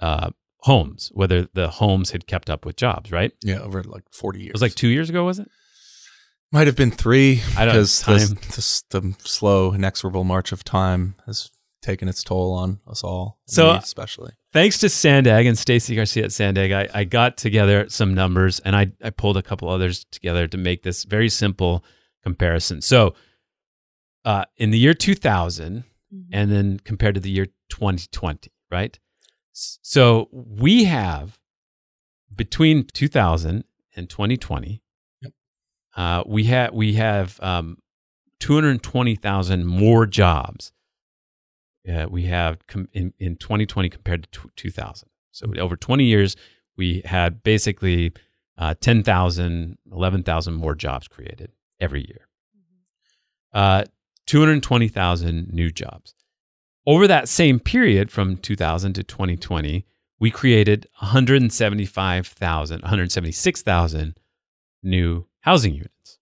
[0.00, 0.30] uh,
[0.64, 3.32] homes, whether the homes had kept up with jobs, right?
[3.42, 4.50] yeah, over like forty years.
[4.50, 5.48] It was like two years ago, was it?
[6.52, 8.14] Might have been three I don't- because time.
[8.14, 11.50] this, this, the slow, inexorable march of time has
[11.82, 13.38] taken its toll on us all.
[13.46, 14.32] So- me especially.
[14.52, 18.74] thanks to Sandag and Stacy Garcia at Sandag, I, I got together some numbers and
[18.76, 21.84] I, I pulled a couple others together to make this very simple
[22.22, 22.80] comparison.
[22.80, 23.14] So,
[24.24, 25.84] uh, in the year 2000,
[26.32, 28.98] and then compared to the year 2020, right?
[29.54, 31.38] So we have
[32.36, 33.64] between 2000
[33.96, 34.82] and 2020,
[35.22, 35.32] Yep.
[35.96, 37.78] uh, we have we have um,
[38.40, 40.72] 220,000 more jobs.
[41.88, 45.08] Uh, we have com- in, in 2020 compared to tw 2000.
[45.30, 46.34] So over 20 years,
[46.76, 48.12] we had basically
[48.58, 52.26] uh, 10,000, 11,000 more jobs created every year.
[53.52, 53.84] Uh,
[54.26, 56.14] 220,000 new jobs.
[56.86, 59.86] Over that same period from 2000 to 2020,
[60.20, 64.18] we created 175,000, 176,000
[64.82, 66.18] new housing units.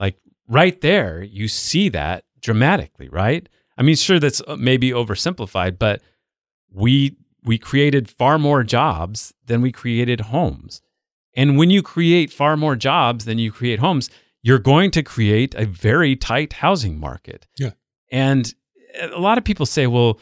[0.00, 0.16] Like
[0.48, 3.48] right there, you see that dramatically, right?
[3.76, 6.02] I mean, sure, that's uh, maybe oversimplified, but
[6.72, 10.82] we we created far more jobs than we created homes.
[11.34, 14.10] And when you create far more jobs than you create homes,
[14.42, 17.46] you're going to create a very tight housing market.
[17.56, 17.70] Yeah.
[18.10, 18.52] And
[19.00, 20.20] a lot of people say, well,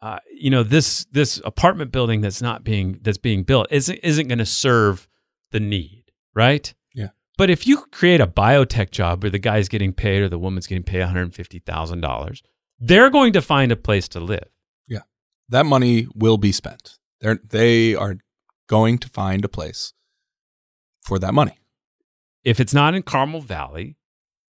[0.00, 4.28] uh, you know this this apartment building that's not being that's being built isn't isn't
[4.28, 5.08] going to serve
[5.52, 6.74] the need, right?
[6.92, 7.08] Yeah.
[7.38, 10.66] But if you create a biotech job where the guy's getting paid or the woman's
[10.66, 12.42] getting paid one hundred fifty thousand dollars,
[12.80, 14.48] they're going to find a place to live.
[14.88, 15.02] Yeah,
[15.50, 16.98] that money will be spent.
[17.20, 18.16] They're they are
[18.66, 19.92] going to find a place
[21.02, 21.58] for that money.
[22.42, 23.96] If it's not in Carmel Valley,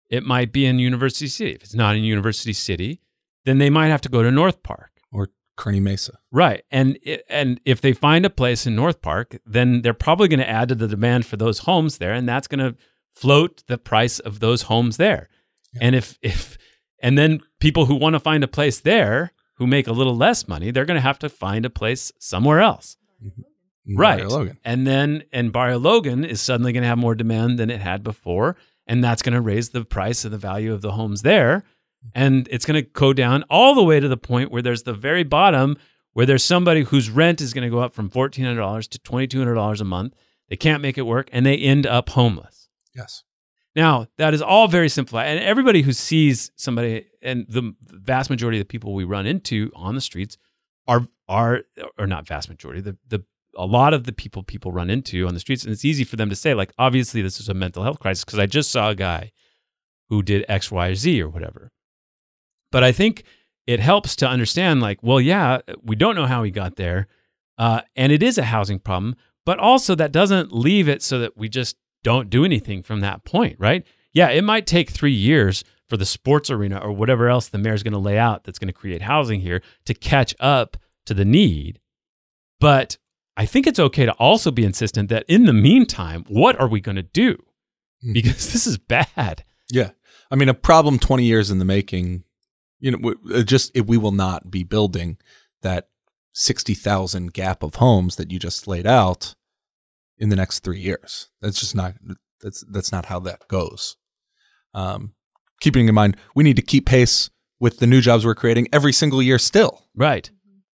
[0.10, 1.52] it might be in University City.
[1.52, 3.02] If it's not in University City,
[3.46, 4.92] then they might have to go to North Park.
[5.12, 6.18] Or Kearny Mesa.
[6.32, 6.64] Right.
[6.72, 6.98] And
[7.30, 10.70] and if they find a place in North Park, then they're probably going to add
[10.70, 12.78] to the demand for those homes there and that's going to
[13.14, 15.30] float the price of those homes there.
[15.80, 16.58] And if if
[17.02, 20.48] and then people who want to find a place there who make a little less
[20.48, 22.98] money, they're going to have to find a place somewhere else.
[23.24, 23.98] Mm-hmm.
[23.98, 24.20] Right.
[24.20, 24.60] Barrio Logan.
[24.64, 28.04] And then and Barrio Logan is suddenly going to have more demand than it had
[28.04, 28.56] before,
[28.88, 31.64] and that's going to raise the price of the value of the homes there,
[32.14, 34.94] and it's going to go down all the way to the point where there's the
[34.94, 35.78] very bottom
[36.14, 39.00] where there's somebody whose rent is going to go up from fourteen hundred dollars to
[39.00, 40.16] twenty two hundred dollars a month.
[40.50, 42.68] They can't make it work, and they end up homeless.
[42.94, 43.24] Yes.
[43.74, 45.28] Now, that is all very simplified.
[45.28, 49.72] And everybody who sees somebody, and the vast majority of the people we run into
[49.74, 50.38] on the streets
[50.90, 51.62] are, are
[51.98, 53.24] or not vast majority, the, the,
[53.56, 56.18] a lot of the people people run into on the streets, and it's easy for
[56.18, 58.90] them to say, like, obviously this is a mental health crisis because I just saw
[58.90, 59.32] a guy
[60.10, 61.72] who did X, Y, or Z or whatever.
[62.72, 63.24] But I think
[63.68, 67.08] it helps to understand, like, well, yeah, we don't know how he got there,
[67.58, 71.38] uh, and it is a housing problem, but also that doesn't leave it so that
[71.38, 73.86] we just don't do anything from that point, right?
[74.14, 77.84] Yeah, it might take three years for the sports arena or whatever else the mayor's
[77.84, 81.26] going to lay out that's going to create housing here to catch up to the
[81.26, 81.80] need.
[82.60, 82.98] But
[83.38, 86.80] I think it's okay to also be insistent that in the meantime, what are we
[86.82, 87.38] going to do?
[88.06, 88.14] Mhm.
[88.14, 89.44] Because this is bad.
[89.70, 89.92] Yeah.
[90.30, 92.24] I mean, a problem 20 years in the making,
[92.82, 95.18] you know, just it, we will not be building
[95.62, 95.88] that
[96.34, 99.36] 60,000 gap of homes that you just laid out
[100.18, 101.30] in the next 3 years.
[101.42, 101.94] That's just not
[102.42, 103.96] that's that's not how that goes.
[104.74, 105.14] Um
[105.62, 108.92] keeping in mind we need to keep pace with the new jobs we're creating every
[108.92, 110.32] single year still, Right.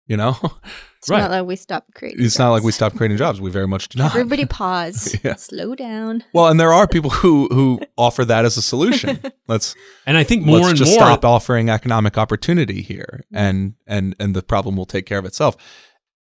[0.06, 0.36] You know?
[0.98, 1.20] It's Right.
[1.20, 2.24] not like we stopped creating.
[2.24, 2.76] it's not like we jobs.
[2.76, 3.40] stopped creating jobs.
[3.40, 4.10] We very much do not.
[4.10, 5.16] Everybody pause.
[5.24, 5.36] Yeah.
[5.36, 6.24] Slow down.
[6.32, 9.20] well, and there are people who who offer that as a solution.
[9.46, 13.74] Let's And I think more let's and just more stop offering economic opportunity here and
[13.86, 15.56] and and the problem will take care of itself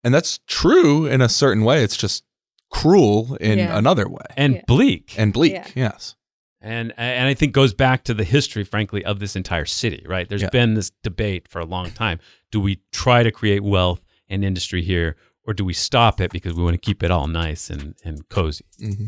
[0.01, 2.23] and that's true in a certain way it's just
[2.71, 3.77] cruel in Yeah.
[3.77, 4.61] another way and Yeah.
[4.67, 5.13] bleak.
[5.17, 5.67] and bleak Yeah.
[5.75, 6.15] yes
[6.61, 10.03] and and I think goes back to the history, frankly, of this entire city.
[10.05, 10.27] Right?
[10.27, 10.49] There's Yeah.
[10.51, 12.19] been this debate for a long time:
[12.51, 16.53] do we try to create wealth and industry here, or do we stop it because
[16.53, 18.65] we want to keep it all nice and and cozy?
[18.79, 19.07] hmm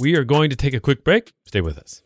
[0.00, 1.32] We are going to take a quick break.
[1.46, 2.02] Stay with us.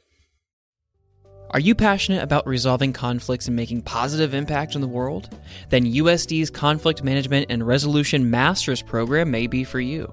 [1.50, 5.38] Are you passionate about resolving conflicts and making positive impact in the world?
[5.70, 10.12] Then USD's Conflict Management and Resolution Masters program may be for you.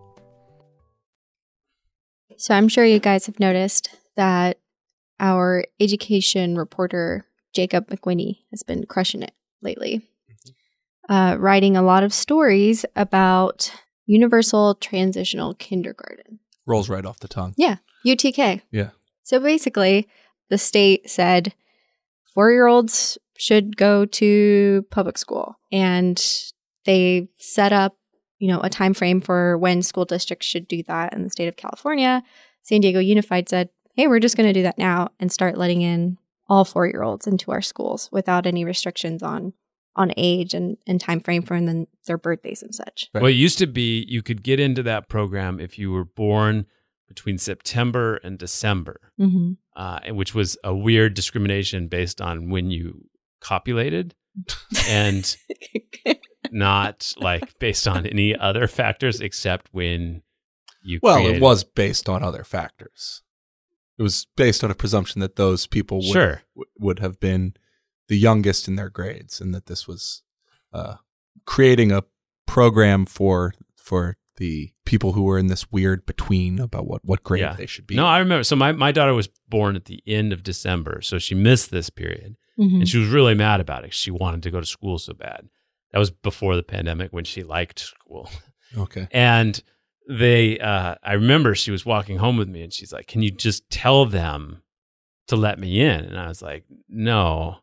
[2.41, 4.57] So I'm sure you guys have noticed that
[5.19, 10.01] our education reporter, Jacob McWhinney, has been crushing it lately,
[11.07, 13.71] uh, writing a lot of stories about
[14.07, 16.39] universal transitional kindergarten.
[16.65, 18.63] rolls right off the tongue Yeah, UTK.
[18.71, 18.89] yeah
[19.21, 20.07] So basically,
[20.49, 21.53] the state said
[22.33, 25.59] four year olds should go to public school.
[25.71, 26.19] And
[26.85, 27.97] they set up,
[28.41, 31.47] you know, a time frame for when school districts should do that in the state
[31.47, 32.23] of California.
[32.63, 35.81] San Diego Unified said, hey, we're just going to do that now and start letting
[35.81, 36.17] in
[36.49, 39.53] all four year olds into our schools without any restrictions on
[39.95, 43.09] on age and, and time frame for and then their birthdays and such.
[43.13, 43.21] Right.
[43.21, 46.65] Well, it used to be you could get into that program if you were born
[47.09, 49.51] between September and December, Mm-hmm.
[49.75, 53.05] uh, and which was a weird discrimination based on when you
[53.41, 54.15] copulated
[54.87, 55.35] and
[56.51, 60.21] not like based on any other factors except when
[60.83, 63.23] you well created- it was based on other factors
[63.97, 66.41] it was based on a presumption that those people would, Sure.
[66.55, 67.53] w- would have been
[68.07, 70.23] the youngest in their grades and that this was
[70.73, 70.95] uh,
[71.45, 72.03] creating a
[72.47, 77.41] program for for the people who were in this weird between about what what grade
[77.41, 77.53] Yeah.
[77.53, 78.43] they should be No, I remember.
[78.43, 81.89] So my, my daughter was born at the end of December, so she missed this
[81.89, 82.35] period.
[82.59, 82.75] Mhm.
[82.81, 83.93] and she was really mad about it.
[83.93, 85.47] She wanted to go to school so bad.
[85.91, 88.29] That was before the pandemic when she liked school.
[88.77, 89.07] Okay.
[89.11, 89.61] And
[90.07, 93.31] they, uh, I remember she was walking home with me and she's like, Can you
[93.31, 94.61] just tell them
[95.27, 96.01] to let me in?
[96.05, 97.57] And I was like, No.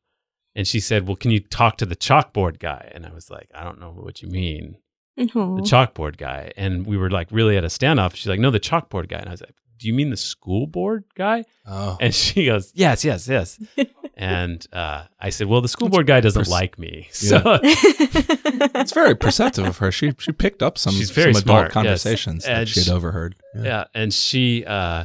[0.55, 2.91] And she said, Well, can you talk to the chalkboard guy?
[2.95, 4.76] And I was like, I don't know what you mean,
[5.18, 5.24] Aw.
[5.24, 6.53] the chalkboard guy.
[6.57, 8.14] And we were like really at a standoff.
[8.14, 9.18] She's like, No, the chalkboard guy.
[9.18, 11.45] And I was like, Do you mean the school board guy?
[11.66, 11.97] Oh.
[12.01, 13.59] And she goes, Yes, yes, yes.
[14.20, 17.08] and uh, I said, Well, the school board guy doesn't Pers- like me.
[17.12, 19.92] So It's very perceptive of her.
[19.92, 22.02] She she picked up some, She's very some smart, adult yes.
[22.02, 23.36] conversations that she had she- overheard.
[23.54, 25.04] yeah and she uh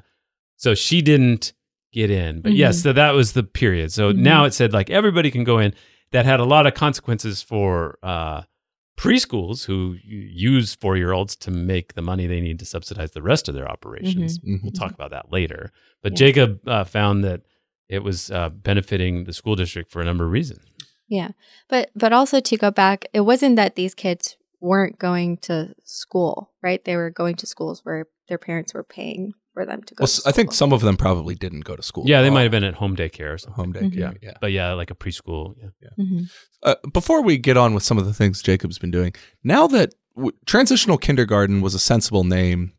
[0.57, 1.53] so she didn't
[1.91, 2.84] get in but yes Mhm.
[2.84, 4.18] so that was the period so Mhm.
[4.18, 5.74] now it said like everybody can go in
[6.11, 8.41] that had a lot of consequences for uh
[8.97, 13.22] preschools who use four year olds to make the money they need to subsidize the
[13.22, 14.61] rest of their operations Mhm.
[14.64, 16.18] we'll talk about that later but Yeah.
[16.28, 17.41] jacob uh, found that
[17.90, 20.64] it was uh, benefiting the school district for a number of reasons
[21.10, 21.32] Yeah.
[21.70, 26.52] But but also to go back, it wasn't that these kids weren't going to school,
[26.64, 26.82] right?
[26.86, 30.08] They were going to schools where their parents were paying for them to go Well,
[30.08, 32.06] to s- I think some of them probably didn't go to school.
[32.08, 34.14] yeah they might have been at home daycare or something home daycare.
[34.14, 34.24] Mhm.
[34.24, 34.38] Yeah.
[34.42, 35.54] but yeah like a preschool
[35.84, 36.30] yeah Mhm.
[36.64, 39.14] Uh, before we get on with some of the things Jacob's been doing,
[39.44, 42.72] now that w- transitional kindergarten was a sensible name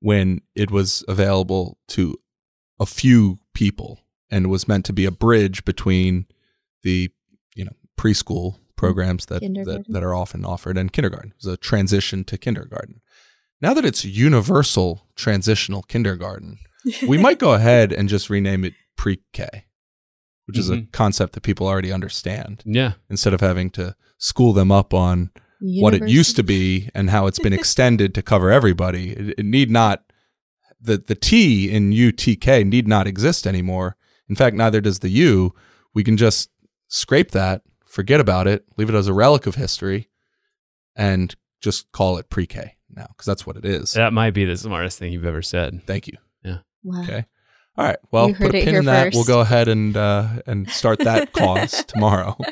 [0.00, 2.02] when it was available to
[2.80, 3.90] a few people
[4.30, 6.26] and was meant to be a bridge between
[6.82, 7.10] the
[7.54, 11.30] you know preschool programs that, that that are often offered and kindergarten.
[11.30, 13.00] It was a transition to kindergarten.
[13.60, 16.58] Now that it's universal transitional kindergarten,
[17.08, 19.64] we might go ahead and just rename it pre-K,
[20.46, 20.92] which is a Mhm.
[20.92, 25.30] concept that people already understand yeah instead of having to school them up on
[25.80, 29.12] what it used to be and how it's been extended to cover everybody.
[29.12, 30.02] It, it need not
[30.78, 33.96] the the T in UTK need not exist anymore.
[34.28, 35.54] In fact, neither does the U.
[35.94, 36.50] We can just
[36.88, 40.08] scrape that, forget about it, leave it as a relic of history,
[40.94, 43.92] and just call it pre-K now because that's what it is.
[43.94, 46.14] that might be the smartest thing you've ever said Thank you.
[46.84, 47.02] Wow.
[47.02, 47.24] Okay.
[47.76, 47.98] All right.
[48.12, 49.12] Well, You heard put a pin here in that.
[49.12, 52.36] We'll go ahead and uh, and start that cause tomorrow.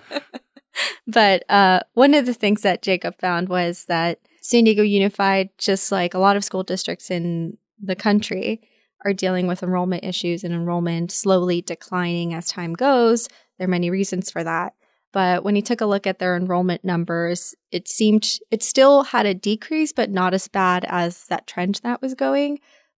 [1.06, 5.92] But uh, one of the things that Jacob found was that San Diego Unified, just
[5.92, 8.60] like a lot of school districts in the country,
[9.04, 13.28] are dealing with enrollment issues and enrollment slowly declining as time goes.
[13.58, 14.74] There are many reasons for that.
[15.12, 19.26] But when he took a look at their enrollment numbers, it seemed it still had
[19.26, 22.58] a decrease, but not as bad as that trend that was going.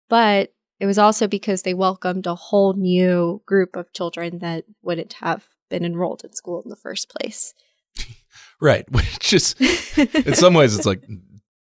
[0.08, 5.14] But it was also because they welcomed a whole new group of children that wouldn't
[5.14, 7.52] have been enrolled in school in the first place.
[8.60, 8.88] right.
[8.92, 9.54] Which is
[9.96, 11.02] in some ways it's like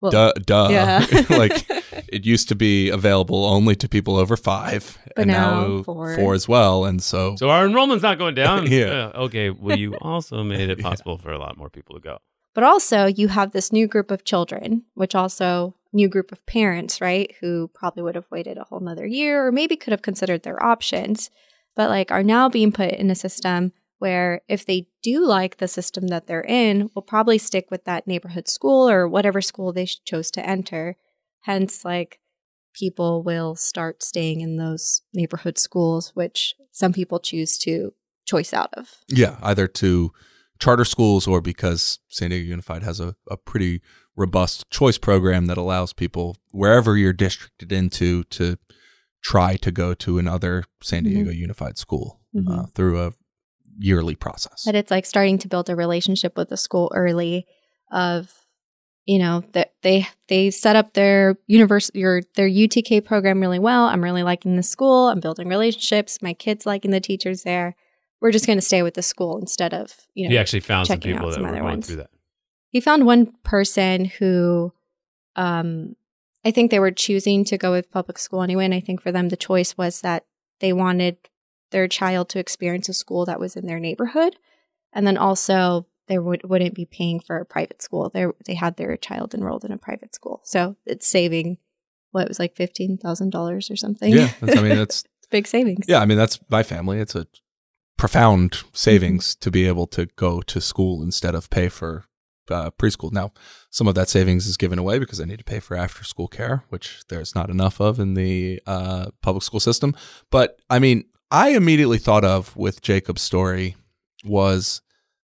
[0.04, 0.68] Well, duh duh.
[0.70, 1.06] yeah.
[1.30, 1.66] like
[2.10, 6.34] it used to be available only to people over five, But and now, now four.
[6.34, 6.84] as well.
[6.84, 8.68] And so, So our enrollment's not going down.
[8.72, 9.12] Yeah.
[9.16, 9.50] Uh, okay.
[9.50, 12.18] Well, you also made it possible for a lot more people to go.
[12.54, 17.00] But also, you have this new group of children, which also new group of parents,
[17.00, 17.34] right?
[17.40, 20.62] Who probably would have waited a whole nother year or maybe could have considered their
[20.64, 21.30] options,
[21.76, 25.68] but like are now being put in a system where if they do like the
[25.68, 29.86] system that they're in, will probably stick with that neighborhood school or whatever school they
[29.86, 30.96] chose to enter.
[31.42, 32.20] Hence, like
[32.74, 37.94] people will start staying in those neighborhood schools, which some people choose to
[38.26, 38.96] choice out of.
[39.10, 40.12] yeah, either to
[40.60, 43.82] charter schools or because San Diego Unified has a, a pretty
[44.16, 48.58] robust choice program that allows people wherever you're districted into to
[49.24, 52.74] try to go to another San Diego Unified school uh, Mhm.
[52.74, 53.12] through a
[53.78, 54.64] yearly process.
[54.66, 57.46] But it's like starting to build a relationship with the school early
[57.92, 58.34] of
[59.06, 63.86] you know that they they set up their university your their UTK program really well.
[63.86, 65.10] I'm really liking the school.
[65.10, 66.22] I'm building relationships.
[66.22, 67.76] My kids liking the teachers there.
[68.22, 70.32] We're just going to stay with the school instead of you know.
[70.32, 71.88] he actually found some people out that some were going ones.
[71.88, 72.10] through that.
[72.70, 74.74] He found one person who,
[75.36, 75.96] um,
[76.44, 78.66] I think they were choosing to go with public school anyway.
[78.66, 80.26] And I think for them, the choice was that
[80.60, 81.18] they wanted
[81.74, 84.38] their child to experience a school that was in their neighborhood.
[84.94, 88.10] And then also, they would, wouldn't be paying for a private school.
[88.10, 90.42] They, they had their child enrolled in a private school.
[90.44, 91.58] So it's saving,
[92.12, 94.14] what, it was like $15,000 or something?
[94.14, 95.86] yeah, I mean that's Big savings.
[95.88, 97.00] yeah, I mean that's my family.
[97.00, 97.26] It's a
[97.98, 102.06] profound savings to be able to go to school instead of pay for
[102.52, 103.12] uh, preschool.
[103.12, 103.32] Now,
[103.72, 106.28] some of that savings is given away because I need to pay for after school
[106.28, 109.96] care, which there's not enough of in the uh, public school system.
[110.30, 113.76] But I mean, I immediately thought of with Jacob's story
[114.24, 114.84] was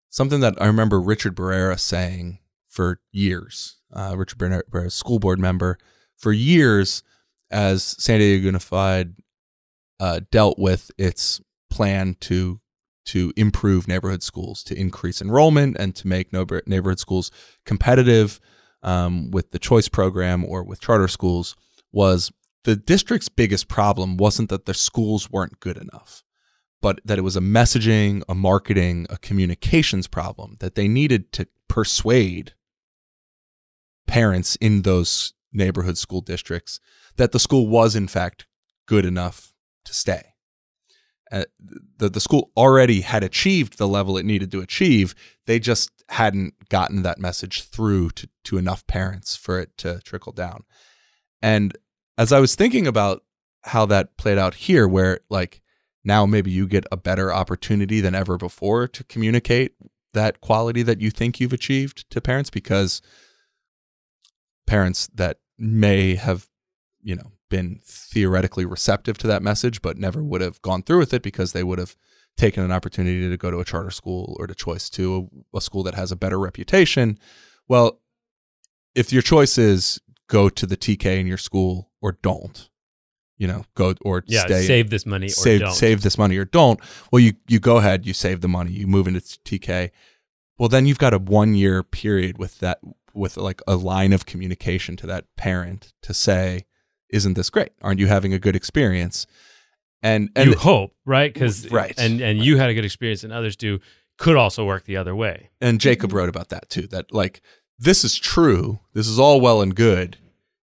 [0.09, 3.77] something that I remember Richard Barrera saying for years.
[3.93, 5.77] Uh, Richard Barrera, school board member,
[6.17, 7.03] for years
[7.51, 9.13] as San Diego Unified
[9.99, 12.59] uh, dealt with its plan to
[13.05, 17.29] to improve neighborhood schools, to increase enrollment, and to make neighborhood schools
[17.65, 18.39] competitive
[18.81, 21.55] um, with the choice program or with charter schools
[21.91, 22.31] was
[22.63, 26.23] the district's biggest problem wasn't that the schools weren't good enough,
[26.81, 31.47] but that it was a messaging, a marketing, a communications problem that they needed to
[31.67, 32.53] persuade
[34.07, 36.79] parents in those neighborhood school districts
[37.15, 38.45] that the school was in fact
[38.87, 39.53] good enough
[39.85, 40.33] to stay.
[41.31, 41.43] Uh,
[41.97, 45.13] the the school already had achieved the level it needed to achieve.
[45.45, 50.33] They just hadn't gotten that message through to to enough parents for it to trickle
[50.33, 50.63] down.
[51.39, 51.77] And
[52.19, 53.23] as I was thinking about
[53.63, 55.61] how that played out here, where like
[56.03, 59.71] now maybe you get a better opportunity than ever before to communicate
[60.13, 63.01] that quality that you think you've achieved to parents because
[64.67, 66.49] parents that may have,
[67.01, 71.13] you know, been theoretically receptive to that message, but never would have gone through with
[71.13, 71.95] it because they would have
[72.35, 75.61] taken an opportunity to go to a charter school or to choice to a, a
[75.61, 77.17] school that has a better reputation.
[77.69, 78.01] Well,
[78.93, 82.69] if your choice is go to the TK in your school or don't,
[83.37, 85.73] you know, go or Yeah, stay save this money or save don't.
[85.73, 86.79] save this money or don't.
[87.11, 89.91] Well, you you go ahead, you save the money, you move into TK.
[90.57, 92.79] Well, then you've got a one year period with that
[93.13, 96.65] with like a line of communication to that parent to say,
[97.09, 97.71] "Isn't this great?
[97.81, 99.25] Aren't you having a good experience?"
[100.01, 101.33] And and you hope, right?
[101.33, 101.93] Because Right.
[101.97, 103.79] and and you had a good experience, and others do.
[104.17, 105.49] Could also work the other way.
[105.61, 106.87] and Jacob wrote about that too.
[106.87, 107.41] That like
[107.77, 108.79] this is true.
[108.93, 110.17] This is all well and good,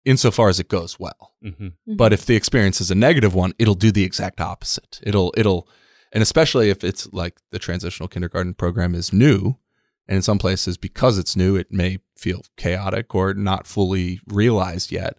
[0.05, 1.34] insofar as it goes well.
[1.42, 5.01] hmm But if the experience is a negative one, it'll do the exact opposite.
[5.03, 5.68] It'll it'll
[6.12, 9.57] and especially if it's like the transitional kindergarten program is new
[10.09, 14.90] and in some places because it's new it may feel chaotic or not fully realized
[14.90, 15.16] yet.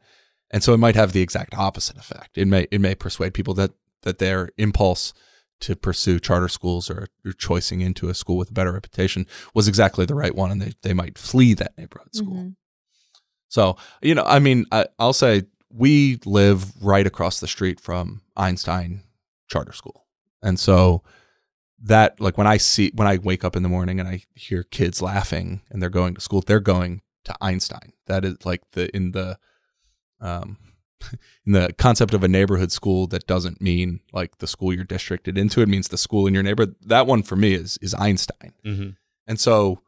[0.50, 2.38] And so it might have the exact opposite effect.
[2.38, 3.72] It may it may persuade people that
[4.02, 5.14] that their impulse
[5.62, 9.68] to pursue charter schools or, or choicing into a school with a better reputation was
[9.68, 12.36] exactly the right one and they, they might flee that neighborhood school.
[12.36, 12.56] Mhm.
[13.52, 18.22] So, you know, I mean, I, I'll say we live right across the street from
[18.38, 19.04] Einstein
[19.50, 20.06] Charter School.
[20.42, 21.04] And so
[21.84, 24.64] that, like, when I see, when I wake up in the morning and I hear
[24.64, 27.92] kids laughing and they're going to school, they're going to Einstein.
[28.08, 29.38] That is like the, in the,
[30.22, 30.58] um,
[31.46, 35.38] in the concept of a neighborhood school that doesn't mean like the school you're districted
[35.38, 38.54] into it means the school in your neighborhood that one for me is is einstein
[38.64, 38.90] hmm
[39.26, 39.82] and so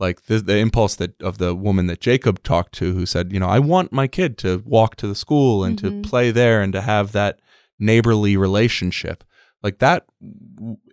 [0.00, 3.38] like the the impulse that of the woman that Jacob talked to who said, you
[3.38, 6.02] know, I want my kid to walk to the school and Mhm.
[6.02, 7.38] to play there and to have that
[7.78, 9.22] neighborly relationship.
[9.62, 10.06] Like that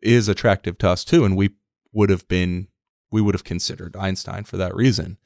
[0.04, 1.52] is attractive to us too and we
[1.94, 2.68] would have been
[3.10, 5.18] we would have considered Einstein for that reason.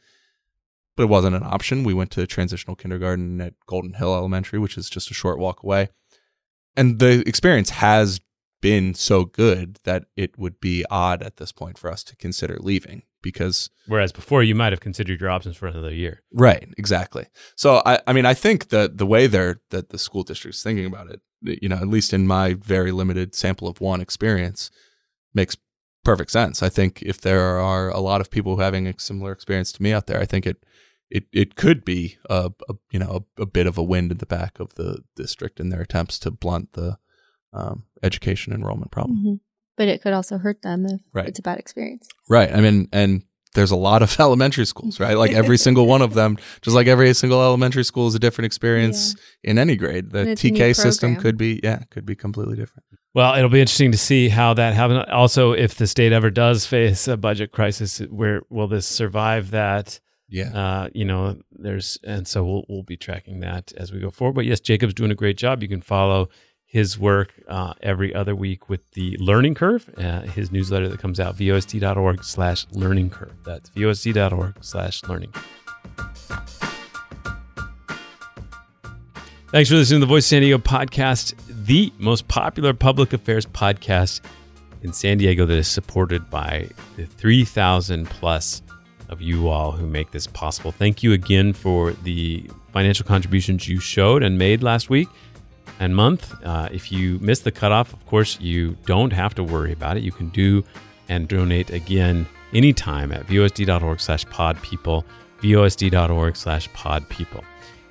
[0.96, 1.84] But it wasn't an option.
[1.84, 5.64] We went to transitional kindergarten at Golden Hill Elementary, which is just a short walk
[5.64, 5.90] away.
[6.78, 8.20] And the experience has
[8.62, 12.58] been so good that it would be odd at this point for us to consider
[12.60, 16.22] leaving because Whereas before, you might have considered your options for another year.
[16.34, 20.24] right exactly so i i mean i think that the way they're that the school
[20.24, 24.02] district's thinking about it you know at least in my very limited sample of one
[24.02, 24.70] experience
[25.34, 25.56] makes
[26.04, 29.72] perfect sense i think if there are a lot of people having a similar experience
[29.72, 30.58] to me out there i think it
[31.10, 34.18] it, it could be a, a you know a, a bit of a wind in
[34.20, 36.98] the back of the district in their attempts to blunt the
[37.54, 39.40] um, education enrollment problem Mhm.
[39.82, 41.28] But it could also hurt them if Right.
[41.28, 42.08] it's a bad experience.
[42.30, 42.54] Right.
[42.54, 43.24] I mean, and
[43.56, 45.18] there's a lot of elementary schools, right?
[45.18, 48.46] Like every single one of them, just like every single elementary school is a different
[48.46, 50.12] experience in any grade.
[50.12, 52.84] The And it's a new TK system could be, yeah, could be completely different.
[53.16, 55.04] Well, it'll be interesting to see how that happens.
[55.12, 60.00] Also, if the state ever does face a budget crisis, where will this survive that?
[60.30, 60.52] Yeah.
[60.56, 64.36] Uh, you know, there's and so we'll we'll be tracking that as we go forward.
[64.36, 65.64] But yes, Jacob's doing a great job.
[65.64, 66.30] You can follow
[66.72, 71.20] his work uh, every other week with the Learning Curve, uh, his newsletter that comes
[71.20, 73.34] out vosd.org slash learning curve.
[73.44, 75.34] That's vosd.org slash learning.
[79.52, 81.34] Thanks for listening to the Voice San Diego podcast,
[81.66, 84.22] the most popular public affairs podcast
[84.82, 88.62] in San Diego that is supported by the 3,000 plus
[89.10, 90.72] of you all who make this possible.
[90.72, 95.10] Thank you again for the financial contributions you showed and made last week
[95.82, 96.34] and month.
[96.46, 100.04] Uh, if you miss the cutoff, of course, you don't have to worry about it.
[100.04, 100.64] You can do
[101.10, 105.04] and donate again anytime at vosd.org slash podpeople,
[105.42, 107.44] vosd.org slash podpeople.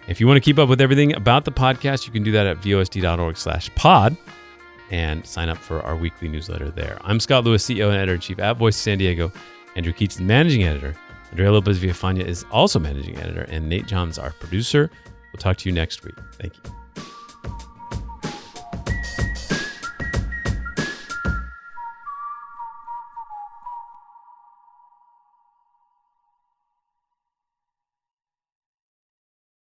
[0.09, 2.47] If you want to keep up with everything about the podcast, you can do that
[2.47, 4.17] at vosd.org slash pod
[4.91, 6.99] and sign up for our weekly newsletter there.
[7.03, 9.33] I'm Scott Lewis, CEO and editor-in-chief at Voice San Diego.
[9.75, 10.95] Andrew Keatts is managing editor.
[11.31, 14.91] Andrea Lopez Villafana is also managing editor, and Nate Johns, our producer.
[15.33, 16.17] We'll talk to you next week.
[16.35, 16.80] Thank you.